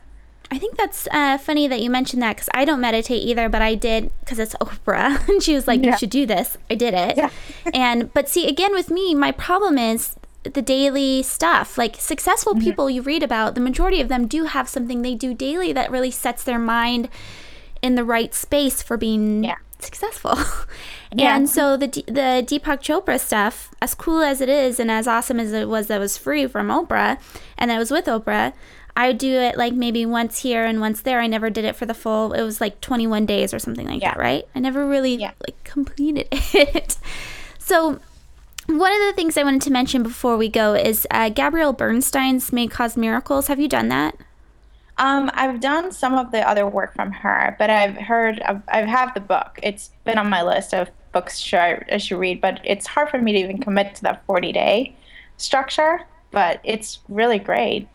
I 0.50 0.58
think 0.58 0.76
that's 0.76 1.08
uh, 1.12 1.38
funny 1.38 1.66
that 1.68 1.80
you 1.80 1.88
mentioned 1.88 2.22
that 2.22 2.36
because 2.36 2.50
I 2.52 2.66
don't 2.66 2.80
meditate 2.80 3.22
either, 3.22 3.48
but 3.48 3.62
I 3.62 3.74
did 3.74 4.10
because 4.20 4.38
it's 4.38 4.54
Oprah 4.56 5.26
and 5.28 5.42
she 5.42 5.54
was 5.54 5.66
like, 5.66 5.82
yeah. 5.82 5.92
"You 5.92 5.98
should 5.98 6.10
do 6.10 6.26
this." 6.26 6.58
I 6.70 6.74
did 6.74 6.92
it, 6.92 7.16
yeah. 7.16 7.30
and 7.74 8.12
but 8.12 8.28
see, 8.28 8.46
again 8.48 8.74
with 8.74 8.90
me, 8.90 9.14
my 9.14 9.32
problem 9.32 9.78
is 9.78 10.16
the 10.42 10.60
daily 10.60 11.22
stuff. 11.22 11.78
Like 11.78 11.96
successful 11.96 12.54
mm-hmm. 12.54 12.64
people 12.64 12.90
you 12.90 13.00
read 13.00 13.22
about, 13.22 13.54
the 13.54 13.62
majority 13.62 14.00
of 14.00 14.08
them 14.08 14.26
do 14.26 14.44
have 14.44 14.68
something 14.68 15.00
they 15.00 15.14
do 15.14 15.32
daily 15.32 15.72
that 15.72 15.90
really 15.90 16.10
sets 16.10 16.44
their 16.44 16.58
mind 16.58 17.08
in 17.80 17.94
the 17.94 18.04
right 18.04 18.34
space 18.34 18.82
for 18.82 18.96
being 18.96 19.44
yeah. 19.44 19.56
Successful. 19.82 20.34
yeah. 21.14 21.36
And 21.36 21.48
so 21.48 21.76
the 21.76 21.86
the 21.86 22.44
Deepak 22.46 22.80
Chopra 22.80 23.18
stuff, 23.18 23.70
as 23.80 23.94
cool 23.94 24.22
as 24.22 24.40
it 24.40 24.48
is 24.48 24.80
and 24.80 24.90
as 24.90 25.06
awesome 25.06 25.38
as 25.38 25.52
it 25.52 25.68
was 25.68 25.86
that 25.88 26.00
was 26.00 26.16
free 26.16 26.46
from 26.46 26.68
Oprah 26.68 27.18
and 27.58 27.70
that 27.70 27.78
was 27.78 27.90
with 27.90 28.06
Oprah, 28.06 28.52
I 28.96 29.08
would 29.08 29.18
do 29.18 29.32
it 29.32 29.56
like 29.56 29.72
maybe 29.72 30.04
once 30.04 30.38
here 30.38 30.64
and 30.64 30.80
once 30.80 31.00
there. 31.00 31.20
I 31.20 31.26
never 31.26 31.50
did 31.50 31.64
it 31.64 31.76
for 31.76 31.86
the 31.86 31.94
full. 31.94 32.32
It 32.32 32.42
was 32.42 32.60
like 32.60 32.80
21 32.80 33.26
days 33.26 33.54
or 33.54 33.58
something 33.58 33.86
like 33.86 34.02
yeah. 34.02 34.12
that, 34.12 34.18
right? 34.18 34.46
I 34.54 34.60
never 34.60 34.86
really 34.86 35.16
yeah. 35.16 35.32
like 35.46 35.62
completed 35.64 36.28
it. 36.32 36.98
so 37.58 38.00
one 38.66 38.92
of 38.92 39.00
the 39.00 39.12
things 39.14 39.36
I 39.36 39.42
wanted 39.42 39.62
to 39.62 39.72
mention 39.72 40.02
before 40.02 40.36
we 40.36 40.48
go 40.48 40.74
is 40.74 41.06
uh, 41.10 41.30
Gabrielle 41.30 41.72
Bernstein's 41.72 42.52
May 42.52 42.68
Cause 42.68 42.96
Miracles. 42.96 43.48
Have 43.48 43.58
you 43.58 43.68
done 43.68 43.88
that? 43.88 44.16
Um, 44.98 45.30
I've 45.34 45.60
done 45.60 45.90
some 45.90 46.14
of 46.14 46.30
the 46.32 46.46
other 46.46 46.66
work 46.66 46.94
from 46.94 47.12
her, 47.12 47.56
but 47.58 47.70
I've 47.70 47.96
heard, 47.96 48.40
I've, 48.42 48.62
I 48.68 48.82
have 48.82 49.14
the 49.14 49.20
book. 49.20 49.58
It's 49.62 49.90
been 50.04 50.18
on 50.18 50.28
my 50.28 50.42
list 50.42 50.74
of 50.74 50.90
books 51.12 51.38
should 51.38 51.58
I, 51.58 51.84
I 51.92 51.96
should 51.98 52.18
read, 52.18 52.40
but 52.40 52.60
it's 52.64 52.86
hard 52.86 53.08
for 53.10 53.18
me 53.18 53.32
to 53.32 53.38
even 53.38 53.58
commit 53.58 53.94
to 53.96 54.02
that 54.02 54.24
40 54.26 54.52
day 54.52 54.96
structure. 55.36 56.02
But 56.30 56.60
it's 56.64 57.00
really 57.08 57.38
great. 57.38 57.88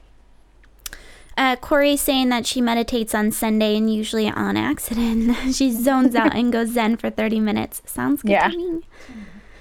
Uh, 1.36 1.56
Corey's 1.56 2.02
saying 2.02 2.30
that 2.30 2.48
she 2.48 2.62
meditates 2.62 3.14
on 3.14 3.32
Sunday 3.32 3.78
and 3.78 3.94
usually 3.94 4.28
on 4.28 4.58
accident. 4.58 5.36
she 5.54 5.72
zones 5.72 6.16
out 6.16 6.36
and 6.36 6.52
goes 6.52 6.72
zen 6.72 6.98
for 6.98 7.12
30 7.12 7.40
minutes. 7.40 7.82
Sounds 7.86 8.24
good 8.24 8.32
yeah. 8.32 8.50
to 8.50 8.58
me. 8.58 8.82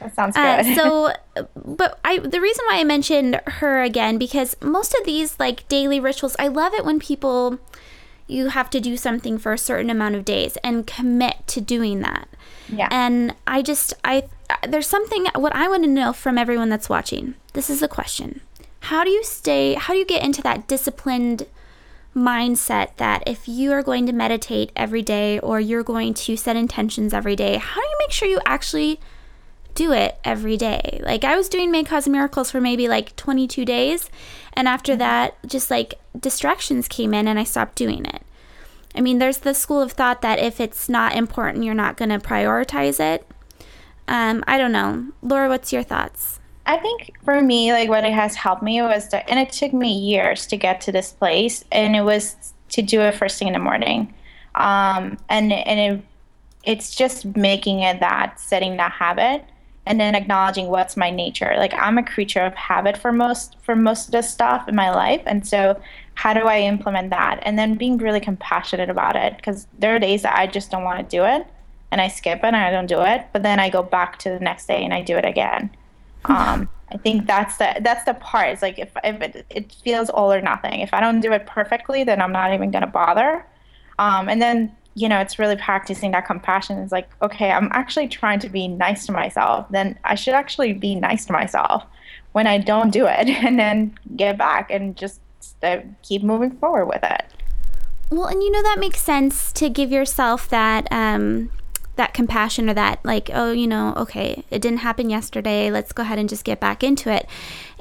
That 0.00 0.14
sounds 0.14 0.36
uh, 0.36 0.62
good. 0.62 0.72
Uh, 0.72 0.74
so, 0.74 1.46
but 1.64 1.98
I 2.04 2.18
the 2.18 2.40
reason 2.40 2.64
why 2.68 2.78
I 2.78 2.84
mentioned 2.84 3.40
her 3.46 3.82
again 3.82 4.18
because 4.18 4.56
most 4.60 4.94
of 4.94 5.04
these 5.04 5.38
like 5.38 5.68
daily 5.68 6.00
rituals, 6.00 6.36
I 6.38 6.48
love 6.48 6.74
it 6.74 6.84
when 6.84 6.98
people 6.98 7.58
you 8.26 8.48
have 8.48 8.70
to 8.70 8.80
do 8.80 8.96
something 8.96 9.38
for 9.38 9.52
a 9.52 9.58
certain 9.58 9.90
amount 9.90 10.16
of 10.16 10.24
days 10.24 10.56
and 10.64 10.86
commit 10.86 11.46
to 11.46 11.60
doing 11.60 12.00
that. 12.00 12.28
Yeah. 12.68 12.88
And 12.90 13.34
I 13.46 13.62
just 13.62 13.94
I 14.04 14.28
there's 14.66 14.86
something 14.88 15.26
what 15.34 15.54
I 15.54 15.68
want 15.68 15.84
to 15.84 15.90
know 15.90 16.12
from 16.12 16.38
everyone 16.38 16.68
that's 16.68 16.88
watching. 16.88 17.34
This 17.52 17.70
is 17.70 17.82
a 17.82 17.88
question. 17.88 18.40
How 18.80 19.04
do 19.04 19.10
you 19.10 19.24
stay 19.24 19.74
how 19.74 19.92
do 19.92 19.98
you 19.98 20.06
get 20.06 20.24
into 20.24 20.42
that 20.42 20.66
disciplined 20.66 21.46
mindset 22.14 22.96
that 22.96 23.22
if 23.26 23.46
you 23.46 23.72
are 23.72 23.82
going 23.82 24.06
to 24.06 24.12
meditate 24.12 24.72
every 24.74 25.02
day 25.02 25.38
or 25.40 25.60
you're 25.60 25.82
going 25.82 26.14
to 26.14 26.36
set 26.36 26.56
intentions 26.56 27.12
every 27.12 27.36
day, 27.36 27.58
how 27.58 27.80
do 27.80 27.86
you 27.86 27.96
make 28.00 28.10
sure 28.10 28.26
you 28.26 28.40
actually 28.46 28.98
do 29.76 29.92
it 29.92 30.18
every 30.24 30.56
day? 30.56 31.00
Like 31.04 31.22
I 31.22 31.36
was 31.36 31.48
doing 31.48 31.70
May 31.70 31.84
Cause 31.84 32.08
Miracles 32.08 32.50
for 32.50 32.60
maybe 32.60 32.88
like 32.88 33.14
22 33.14 33.64
days, 33.64 34.10
and 34.54 34.66
after 34.66 34.92
mm-hmm. 34.92 35.00
that, 35.00 35.36
just 35.46 35.70
like 35.70 35.94
distractions 36.18 36.88
came 36.88 37.14
in 37.14 37.28
and 37.28 37.38
I 37.38 37.44
stopped 37.44 37.76
doing 37.76 38.04
it. 38.04 38.22
I 38.96 39.00
mean, 39.00 39.18
there's 39.18 39.38
the 39.38 39.54
school 39.54 39.82
of 39.82 39.92
thought 39.92 40.22
that 40.22 40.38
if 40.38 40.58
it's 40.58 40.88
not 40.88 41.14
important, 41.14 41.64
you're 41.64 41.74
not 41.74 41.96
going 41.96 42.08
to 42.08 42.18
prioritize 42.18 42.98
it. 42.98 43.26
Um, 44.08 44.42
I 44.46 44.56
don't 44.56 44.72
know. 44.72 45.08
Laura, 45.20 45.48
what's 45.48 45.72
your 45.72 45.82
thoughts? 45.82 46.40
I 46.64 46.78
think 46.78 47.12
for 47.22 47.40
me, 47.40 47.72
like 47.72 47.88
what 47.88 48.04
it 48.04 48.12
has 48.12 48.34
helped 48.34 48.62
me 48.62 48.82
was 48.82 49.08
that, 49.10 49.28
and 49.28 49.38
it 49.38 49.52
took 49.52 49.72
me 49.72 49.92
years 49.92 50.46
to 50.48 50.56
get 50.56 50.80
to 50.82 50.92
this 50.92 51.12
place, 51.12 51.64
and 51.70 51.94
it 51.94 52.02
was 52.02 52.54
to 52.70 52.82
do 52.82 53.00
it 53.02 53.14
first 53.14 53.38
thing 53.38 53.48
in 53.48 53.54
the 53.54 53.60
morning, 53.60 54.12
um, 54.56 55.16
and 55.28 55.52
and 55.52 55.80
it, 55.80 56.04
it's 56.64 56.94
just 56.94 57.36
making 57.36 57.80
it 57.80 58.00
that 58.00 58.40
setting 58.40 58.78
that 58.78 58.90
habit, 58.90 59.44
and 59.86 60.00
then 60.00 60.14
acknowledging 60.14 60.66
what's 60.68 60.96
my 60.96 61.10
nature. 61.10 61.54
Like 61.56 61.74
I'm 61.74 61.98
a 61.98 62.02
creature 62.02 62.40
of 62.40 62.54
habit 62.54 62.96
for 62.96 63.12
most 63.12 63.56
for 63.62 63.76
most 63.76 64.06
of 64.06 64.12
the 64.12 64.22
stuff 64.22 64.68
in 64.68 64.74
my 64.74 64.90
life, 64.90 65.22
and 65.26 65.46
so 65.46 65.80
how 66.14 66.34
do 66.34 66.40
I 66.40 66.60
implement 66.60 67.10
that? 67.10 67.40
And 67.42 67.58
then 67.58 67.74
being 67.74 67.98
really 67.98 68.20
compassionate 68.20 68.90
about 68.90 69.16
it, 69.16 69.36
because 69.36 69.66
there 69.78 69.94
are 69.94 69.98
days 69.98 70.22
that 70.22 70.36
I 70.36 70.46
just 70.46 70.70
don't 70.70 70.84
want 70.84 70.98
to 70.98 71.16
do 71.16 71.24
it, 71.24 71.46
and 71.90 72.00
I 72.00 72.08
skip 72.08 72.38
it 72.38 72.44
and 72.44 72.56
I 72.56 72.70
don't 72.70 72.86
do 72.86 73.02
it, 73.02 73.26
but 73.32 73.42
then 73.42 73.60
I 73.60 73.70
go 73.70 73.82
back 73.82 74.18
to 74.20 74.30
the 74.30 74.40
next 74.40 74.66
day 74.66 74.84
and 74.84 74.92
I 74.92 75.02
do 75.02 75.16
it 75.16 75.24
again 75.24 75.70
um, 76.28 76.68
I 76.90 76.96
think 76.98 77.26
that's 77.26 77.56
the 77.58 77.76
that's 77.80 78.04
the 78.04 78.14
part. 78.14 78.50
It's 78.50 78.62
like 78.62 78.78
if 78.78 78.90
if 79.02 79.20
it, 79.22 79.46
it 79.50 79.72
feels 79.72 80.08
all 80.10 80.32
or 80.32 80.40
nothing. 80.40 80.80
If 80.80 80.94
I 80.94 81.00
don't 81.00 81.20
do 81.20 81.32
it 81.32 81.46
perfectly, 81.46 82.04
then 82.04 82.20
I'm 82.20 82.32
not 82.32 82.52
even 82.52 82.70
gonna 82.70 82.86
bother. 82.86 83.44
Um, 83.98 84.28
and 84.28 84.40
then 84.40 84.74
you 84.96 85.10
know, 85.10 85.20
it's 85.20 85.38
really 85.38 85.56
practicing 85.56 86.10
that 86.12 86.26
compassion. 86.26 86.78
It's 86.78 86.90
like, 86.90 87.08
okay, 87.20 87.50
I'm 87.50 87.68
actually 87.72 88.08
trying 88.08 88.40
to 88.40 88.48
be 88.48 88.66
nice 88.66 89.04
to 89.06 89.12
myself. 89.12 89.66
Then 89.70 89.98
I 90.04 90.14
should 90.14 90.32
actually 90.32 90.72
be 90.72 90.94
nice 90.94 91.26
to 91.26 91.34
myself 91.34 91.84
when 92.32 92.46
I 92.46 92.56
don't 92.56 92.90
do 92.90 93.06
it, 93.06 93.28
and 93.44 93.58
then 93.58 93.96
get 94.16 94.38
back 94.38 94.70
and 94.70 94.96
just 94.96 95.20
uh, 95.62 95.78
keep 96.02 96.22
moving 96.22 96.50
forward 96.52 96.86
with 96.86 97.04
it. 97.04 97.26
Well, 98.10 98.26
and 98.26 98.42
you 98.42 98.50
know 98.50 98.62
that 98.62 98.78
makes 98.78 99.00
sense 99.00 99.52
to 99.52 99.68
give 99.68 99.92
yourself 99.92 100.48
that 100.48 100.88
um, 100.90 101.50
that 101.96 102.14
compassion 102.14 102.70
or 102.70 102.74
that 102.74 103.04
like 103.04 103.30
oh 103.34 103.52
you 103.52 103.66
know 103.66 103.92
okay 103.96 104.44
it 104.50 104.60
didn't 104.60 104.78
happen 104.78 105.10
yesterday 105.10 105.70
let's 105.70 105.92
go 105.92 106.02
ahead 106.02 106.18
and 106.18 106.28
just 106.28 106.44
get 106.44 106.60
back 106.60 106.84
into 106.84 107.10
it 107.10 107.26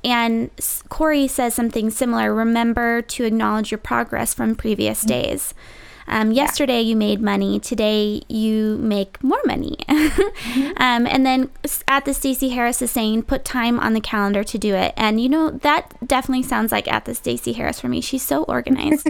and 0.05 0.49
corey 0.87 1.27
says 1.27 1.53
something 1.53 1.89
similar 1.89 2.33
remember 2.33 3.01
to 3.01 3.25
acknowledge 3.25 3.71
your 3.71 3.77
progress 3.77 4.33
from 4.33 4.55
previous 4.55 5.01
mm-hmm. 5.01 5.09
Um, 6.07 6.31
yesterday 6.31 6.81
you 6.81 6.95
made 6.95 7.19
money. 7.19 7.59
Today 7.59 8.21
you 8.27 8.77
make 8.77 9.21
more 9.23 9.41
money. 9.45 9.77
mm-hmm. 9.89 10.71
um, 10.77 11.07
and 11.07 11.25
then 11.25 11.49
at 11.87 12.05
the 12.05 12.13
Stacey 12.13 12.49
Harris 12.49 12.81
is 12.81 12.91
saying, 12.91 13.23
put 13.23 13.43
time 13.43 13.79
on 13.79 13.93
the 13.93 14.01
calendar 14.01 14.43
to 14.43 14.57
do 14.57 14.75
it. 14.75 14.93
And 14.95 15.19
you 15.19 15.29
know 15.29 15.49
that 15.49 15.95
definitely 16.05 16.43
sounds 16.43 16.71
like 16.71 16.87
at 16.91 17.05
the 17.05 17.15
Stacey 17.15 17.53
Harris 17.53 17.79
for 17.79 17.87
me. 17.87 18.01
She's 18.01 18.23
so 18.23 18.43
organized. 18.43 19.09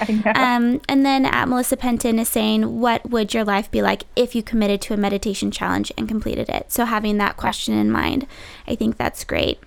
um, 0.34 0.80
and 0.88 1.06
then 1.06 1.24
at 1.24 1.48
Melissa 1.48 1.76
Penton 1.76 2.18
is 2.18 2.28
saying, 2.28 2.78
what 2.78 3.08
would 3.08 3.32
your 3.32 3.44
life 3.44 3.70
be 3.70 3.80
like 3.80 4.04
if 4.14 4.34
you 4.34 4.42
committed 4.42 4.82
to 4.82 4.94
a 4.94 4.98
meditation 4.98 5.50
challenge 5.50 5.92
and 5.96 6.08
completed 6.08 6.50
it? 6.50 6.70
So 6.70 6.84
having 6.84 7.16
that 7.18 7.36
question 7.36 7.74
in 7.74 7.90
mind, 7.90 8.26
I 8.68 8.74
think 8.74 8.98
that's 8.98 9.24
great. 9.24 9.60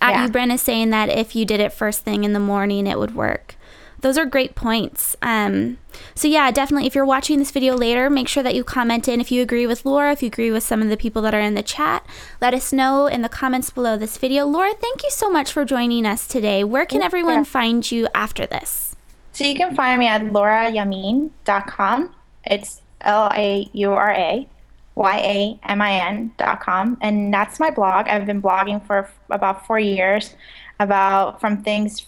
At 0.00 0.10
yeah. 0.10 0.26
you, 0.26 0.32
Bren 0.32 0.52
is 0.52 0.62
saying 0.62 0.90
that 0.90 1.10
if 1.10 1.36
you 1.36 1.44
did 1.44 1.60
it 1.60 1.72
first 1.72 2.00
thing 2.00 2.24
in 2.24 2.32
the 2.32 2.40
morning, 2.40 2.86
it 2.88 2.98
would 2.98 3.14
work 3.14 3.54
those 4.02 4.18
are 4.18 4.26
great 4.26 4.54
points. 4.54 5.16
Um, 5.22 5.78
so 6.14 6.28
yeah, 6.28 6.50
definitely. 6.50 6.86
If 6.86 6.94
you're 6.94 7.06
watching 7.06 7.38
this 7.38 7.50
video 7.50 7.76
later, 7.76 8.10
make 8.10 8.28
sure 8.28 8.42
that 8.42 8.54
you 8.54 8.64
comment 8.64 9.08
in 9.08 9.20
if 9.20 9.30
you 9.30 9.42
agree 9.42 9.66
with 9.66 9.86
Laura, 9.86 10.12
if 10.12 10.22
you 10.22 10.26
agree 10.26 10.50
with 10.50 10.64
some 10.64 10.82
of 10.82 10.88
the 10.88 10.96
people 10.96 11.22
that 11.22 11.34
are 11.34 11.40
in 11.40 11.54
the 11.54 11.62
chat. 11.62 12.04
Let 12.40 12.52
us 12.52 12.72
know 12.72 13.06
in 13.06 13.22
the 13.22 13.28
comments 13.28 13.70
below 13.70 13.96
this 13.96 14.18
video. 14.18 14.44
Laura, 14.44 14.74
thank 14.74 15.02
you 15.02 15.10
so 15.10 15.30
much 15.30 15.52
for 15.52 15.64
joining 15.64 16.04
us 16.04 16.26
today. 16.28 16.64
Where 16.64 16.84
can 16.84 17.00
everyone 17.00 17.34
yeah. 17.34 17.44
find 17.44 17.90
you 17.90 18.08
after 18.14 18.44
this? 18.44 18.96
So 19.32 19.44
you 19.44 19.54
can 19.54 19.74
find 19.74 19.98
me 19.98 20.08
at 20.08 20.22
laurayamin.com. 20.22 22.14
It's 22.44 22.82
L 23.02 23.30
A 23.34 23.68
U 23.72 23.92
R 23.92 24.10
A 24.10 24.48
Y 24.96 25.16
A 25.18 25.60
M 25.70 25.80
I 25.80 25.92
N.com. 25.92 26.98
And 27.00 27.32
that's 27.32 27.60
my 27.60 27.70
blog. 27.70 28.08
I've 28.08 28.26
been 28.26 28.42
blogging 28.42 28.84
for 28.84 29.08
about 29.30 29.66
four 29.66 29.78
years 29.78 30.34
about 30.80 31.40
from 31.40 31.62
things 31.62 32.04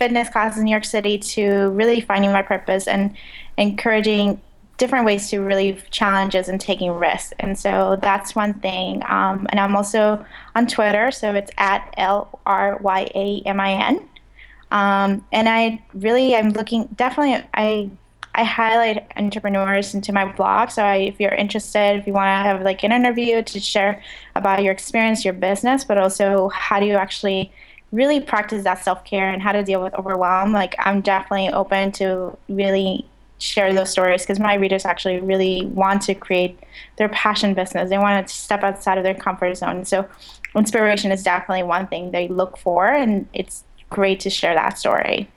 fitness 0.00 0.30
classes 0.30 0.58
in 0.58 0.64
New 0.64 0.70
York 0.70 0.86
City 0.86 1.18
to 1.18 1.68
really 1.70 2.00
finding 2.00 2.32
my 2.32 2.40
purpose 2.40 2.88
and 2.88 3.14
encouraging 3.58 4.40
different 4.78 5.04
ways 5.04 5.28
to 5.28 5.40
really 5.40 5.78
challenges 5.90 6.48
and 6.48 6.58
taking 6.58 6.90
risks. 6.90 7.34
And 7.38 7.56
so 7.56 7.98
that's 8.00 8.34
one 8.34 8.54
thing. 8.54 9.02
Um, 9.06 9.46
and 9.50 9.60
I'm 9.60 9.76
also 9.76 10.24
on 10.56 10.66
Twitter, 10.66 11.10
so 11.10 11.34
it's 11.34 11.50
at 11.58 11.92
L 11.98 12.40
R 12.46 12.78
Y 12.80 13.10
A 13.14 13.42
M 13.44 13.60
I 13.60 13.72
N. 13.72 14.08
Um, 14.70 15.26
and 15.32 15.48
I 15.50 15.82
really 15.92 16.34
I'm 16.34 16.50
looking 16.50 16.86
definitely 16.96 17.44
I 17.52 17.90
I 18.34 18.44
highlight 18.44 19.06
entrepreneurs 19.16 19.94
into 19.94 20.12
my 20.12 20.32
blog. 20.32 20.70
So 20.70 20.82
I, 20.82 20.96
if 20.96 21.20
you're 21.20 21.34
interested, 21.34 21.98
if 21.98 22.06
you 22.06 22.14
want 22.14 22.28
to 22.28 22.48
have 22.48 22.62
like 22.62 22.82
an 22.84 22.92
interview 22.92 23.42
to 23.42 23.60
share 23.60 24.02
about 24.34 24.62
your 24.62 24.72
experience, 24.72 25.26
your 25.26 25.34
business, 25.34 25.84
but 25.84 25.98
also 25.98 26.48
how 26.48 26.80
do 26.80 26.86
you 26.86 26.94
actually 26.94 27.52
really 27.92 28.20
practice 28.20 28.64
that 28.64 28.82
self 28.84 29.04
care 29.04 29.30
and 29.30 29.42
how 29.42 29.52
to 29.52 29.62
deal 29.62 29.82
with 29.82 29.94
overwhelm, 29.94 30.52
like 30.52 30.74
I'm 30.78 31.00
definitely 31.00 31.48
open 31.50 31.92
to 31.92 32.36
really 32.48 33.06
share 33.38 33.72
those 33.72 33.90
stories 33.90 34.22
because 34.22 34.38
my 34.38 34.54
readers 34.54 34.84
actually 34.84 35.18
really 35.18 35.66
want 35.66 36.02
to 36.02 36.14
create 36.14 36.58
their 36.96 37.08
passion 37.08 37.54
business. 37.54 37.88
They 37.88 37.98
want 37.98 38.28
to 38.28 38.34
step 38.34 38.62
outside 38.62 38.98
of 38.98 39.04
their 39.04 39.14
comfort 39.14 39.56
zone. 39.56 39.84
So 39.84 40.06
inspiration 40.54 41.10
is 41.10 41.22
definitely 41.22 41.62
one 41.62 41.86
thing 41.86 42.10
they 42.10 42.28
look 42.28 42.56
for, 42.58 42.86
and 42.86 43.26
it's 43.32 43.64
great 43.88 44.20
to 44.20 44.30
share 44.30 44.54
that 44.54 44.78
story. 44.78 45.28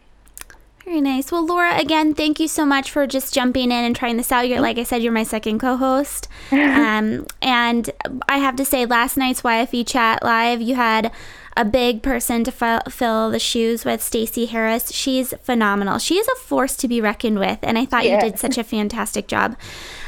Very 0.86 1.00
nice. 1.00 1.32
Well, 1.32 1.46
Laura, 1.46 1.80
again, 1.80 2.14
thank 2.14 2.42
you 2.42 2.50
so 2.50 2.66
much 2.66 2.92
for 2.92 3.08
just 3.08 3.34
jumping 3.34 3.72
in 3.72 3.86
and 3.86 3.96
trying 3.96 4.18
this 4.18 4.34
out. 4.34 4.50
You're, 4.50 4.60
like 4.60 4.78
I 4.78 4.84
said, 4.84 5.02
you're 5.02 5.14
my 5.14 5.24
second 5.24 5.60
co-host, 5.60 6.28
um, 6.52 7.26
and 7.42 7.90
I 8.28 8.40
have 8.40 8.58
to 8.58 8.66
say, 8.66 8.86
last 8.86 9.16
night's 9.16 9.42
YFE 9.44 9.88
chat 9.88 10.24
live, 10.24 10.62
you 10.62 10.76
had 10.76 11.12
a 11.56 11.66
big 11.66 12.02
person 12.02 12.44
to 12.44 12.52
f- 12.52 12.92
fill 12.92 13.30
the 13.30 13.40
shoes 13.40 13.86
with, 13.86 14.02
Stacey 14.02 14.46
Harris. 14.46 14.92
She's 14.92 15.34
phenomenal. 15.42 16.00
She 16.00 16.16
is 16.16 16.28
a 16.28 16.36
force 16.36 16.76
to 16.78 16.88
be 16.88 17.02
reckoned 17.02 17.40
with, 17.40 17.60
and 17.62 17.78
I 17.78 17.86
thought 17.86 18.06
yes. 18.06 18.24
you 18.24 18.30
did 18.30 18.40
such 18.40 18.58
a 18.58 18.64
fantastic 18.64 19.28
job. 19.28 19.56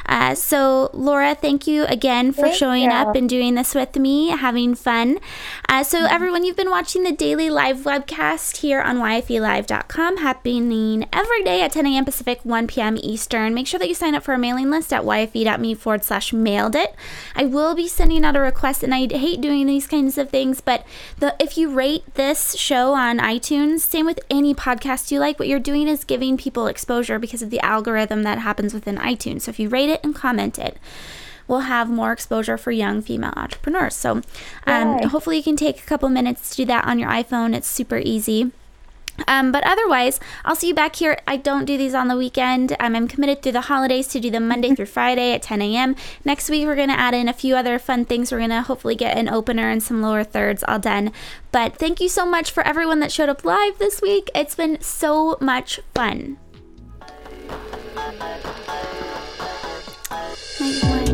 Uh, 0.08 0.36
so, 0.36 0.90
Laura, 0.94 1.36
thank 1.36 1.68
you 1.68 1.86
again 1.86 2.32
for 2.32 2.44
thank 2.44 2.56
showing 2.56 2.84
you. 2.84 2.92
up 2.92 3.16
and 3.16 3.28
doing 3.28 3.56
this 3.56 3.74
with 3.74 3.96
me, 3.96 4.30
having 4.30 4.76
fun. 4.76 5.20
Uh, 5.68 5.84
so, 5.84 6.00
mm-hmm. 6.00 6.14
everyone, 6.14 6.44
you've 6.44 6.56
been 6.56 6.70
watching 6.70 7.04
the 7.04 7.12
daily 7.12 7.50
live 7.50 7.78
webcast 7.80 8.58
here 8.58 8.82
on 8.82 8.98
YFELive.com, 8.98 10.18
happening 10.18 11.08
every 11.12 11.44
day 11.44 11.62
at 11.62 11.72
10 11.72 11.86
a.m. 11.88 12.06
Pacific, 12.06 12.40
1 12.44 12.68
p.m. 12.68 12.98
Eastern. 13.02 13.54
Make 13.54 13.68
sure 13.68 13.80
that 13.80 13.88
you 13.88 13.96
sign 13.96 14.16
up 14.16 14.24
for 14.24 14.34
our 14.34 14.38
mailing 14.38 14.70
list 14.70 14.94
at 14.94 15.04
YFE.me 15.04 15.76
forward 15.76 16.04
slash 16.04 16.34
mailed 16.34 16.76
it. 16.76 16.96
I 17.36 17.46
will 17.46 17.76
be 17.76 17.88
sending 17.88 18.24
out 18.24 18.36
a 18.36 18.40
request, 18.40 18.84
and 18.84 18.94
I 18.94 19.08
hate 19.08 19.42
doing 19.42 19.66
these 19.66 19.88
kinds 19.88 20.18
of 20.18 20.30
things, 20.30 20.62
but 20.62 20.86
the 21.20 21.36
if 21.40 21.58
you 21.58 21.70
rate 21.70 22.14
this 22.14 22.56
show 22.56 22.94
on 22.94 23.20
iTunes, 23.20 23.82
same 23.82 24.06
with 24.06 24.20
any 24.30 24.54
podcast 24.54 25.12
you 25.12 25.20
like, 25.20 25.40
what 25.40 25.48
you're 25.48 25.60
doing 25.60 25.88
is 25.88 26.04
giving 26.04 26.38
people 26.38 26.68
exposure 26.68 27.20
because 27.20 27.42
of 27.42 27.50
the 27.50 27.60
algorithm 27.60 28.24
that 28.24 28.40
happens 28.40 28.74
within 28.74 28.98
iTunes. 28.98 29.44
So, 29.44 29.50
if 29.50 29.60
you 29.60 29.70
rate 29.70 29.90
it, 29.90 29.95
it 29.96 30.02
and 30.04 30.14
comment 30.14 30.60
it 30.60 30.78
we'll 31.48 31.62
have 31.62 31.90
more 31.90 32.12
exposure 32.12 32.58
for 32.58 32.72
young 32.72 33.02
female 33.02 33.34
entrepreneurs. 33.36 33.96
So, 33.96 34.22
um, 34.66 35.00
hopefully, 35.10 35.38
you 35.38 35.44
can 35.44 35.56
take 35.56 35.80
a 35.80 35.86
couple 35.86 36.10
minutes 36.10 36.50
to 36.52 36.58
do 36.58 36.66
that 36.66 36.86
on 36.86 37.00
your 37.00 37.10
iPhone. 37.10 37.56
It's 37.56 37.68
super 37.68 37.98
easy. 37.98 38.52
Um, 39.30 39.54
but 39.54 39.66
otherwise, 39.66 40.20
I'll 40.44 40.58
see 40.58 40.68
you 40.68 40.74
back 40.74 40.98
here. 40.98 41.18
I 41.26 41.38
don't 41.38 41.64
do 41.64 41.78
these 41.78 41.94
on 41.94 42.10
the 42.10 42.18
weekend. 42.18 42.76
Um, 42.82 42.98
I'm 42.98 43.08
committed 43.08 43.42
through 43.42 43.54
the 43.54 43.62
holidays 43.62 44.08
to 44.10 44.20
do 44.20 44.30
them 44.30 44.48
Monday 44.48 44.76
through 44.76 44.88
Friday 44.88 45.32
at 45.32 45.42
10 45.42 45.62
a.m. 45.62 45.96
Next 46.26 46.50
week, 46.50 46.66
we're 46.66 46.76
going 46.76 46.90
to 46.90 47.00
add 47.00 47.14
in 47.14 47.30
a 47.30 47.34
few 47.34 47.56
other 47.56 47.80
fun 47.80 48.04
things. 48.04 48.30
We're 48.32 48.40
going 48.40 48.50
to 48.50 48.62
hopefully 48.62 48.96
get 48.96 49.18
an 49.18 49.30
opener 49.30 49.70
and 49.70 49.82
some 49.82 50.02
lower 50.02 50.26
thirds 50.26 50.66
all 50.68 50.80
done. 50.80 51.14
But 51.54 51.78
thank 51.78 52.02
you 52.02 52.10
so 52.10 52.26
much 52.26 52.52
for 52.52 52.64
everyone 52.64 53.00
that 53.00 53.12
showed 53.12 53.30
up 53.30 53.46
live 53.46 53.78
this 53.78 54.02
week. 54.02 54.30
It's 54.36 54.56
been 54.56 54.82
so 54.82 55.38
much 55.40 55.80
fun. 55.94 56.38
Like, 60.58 61.05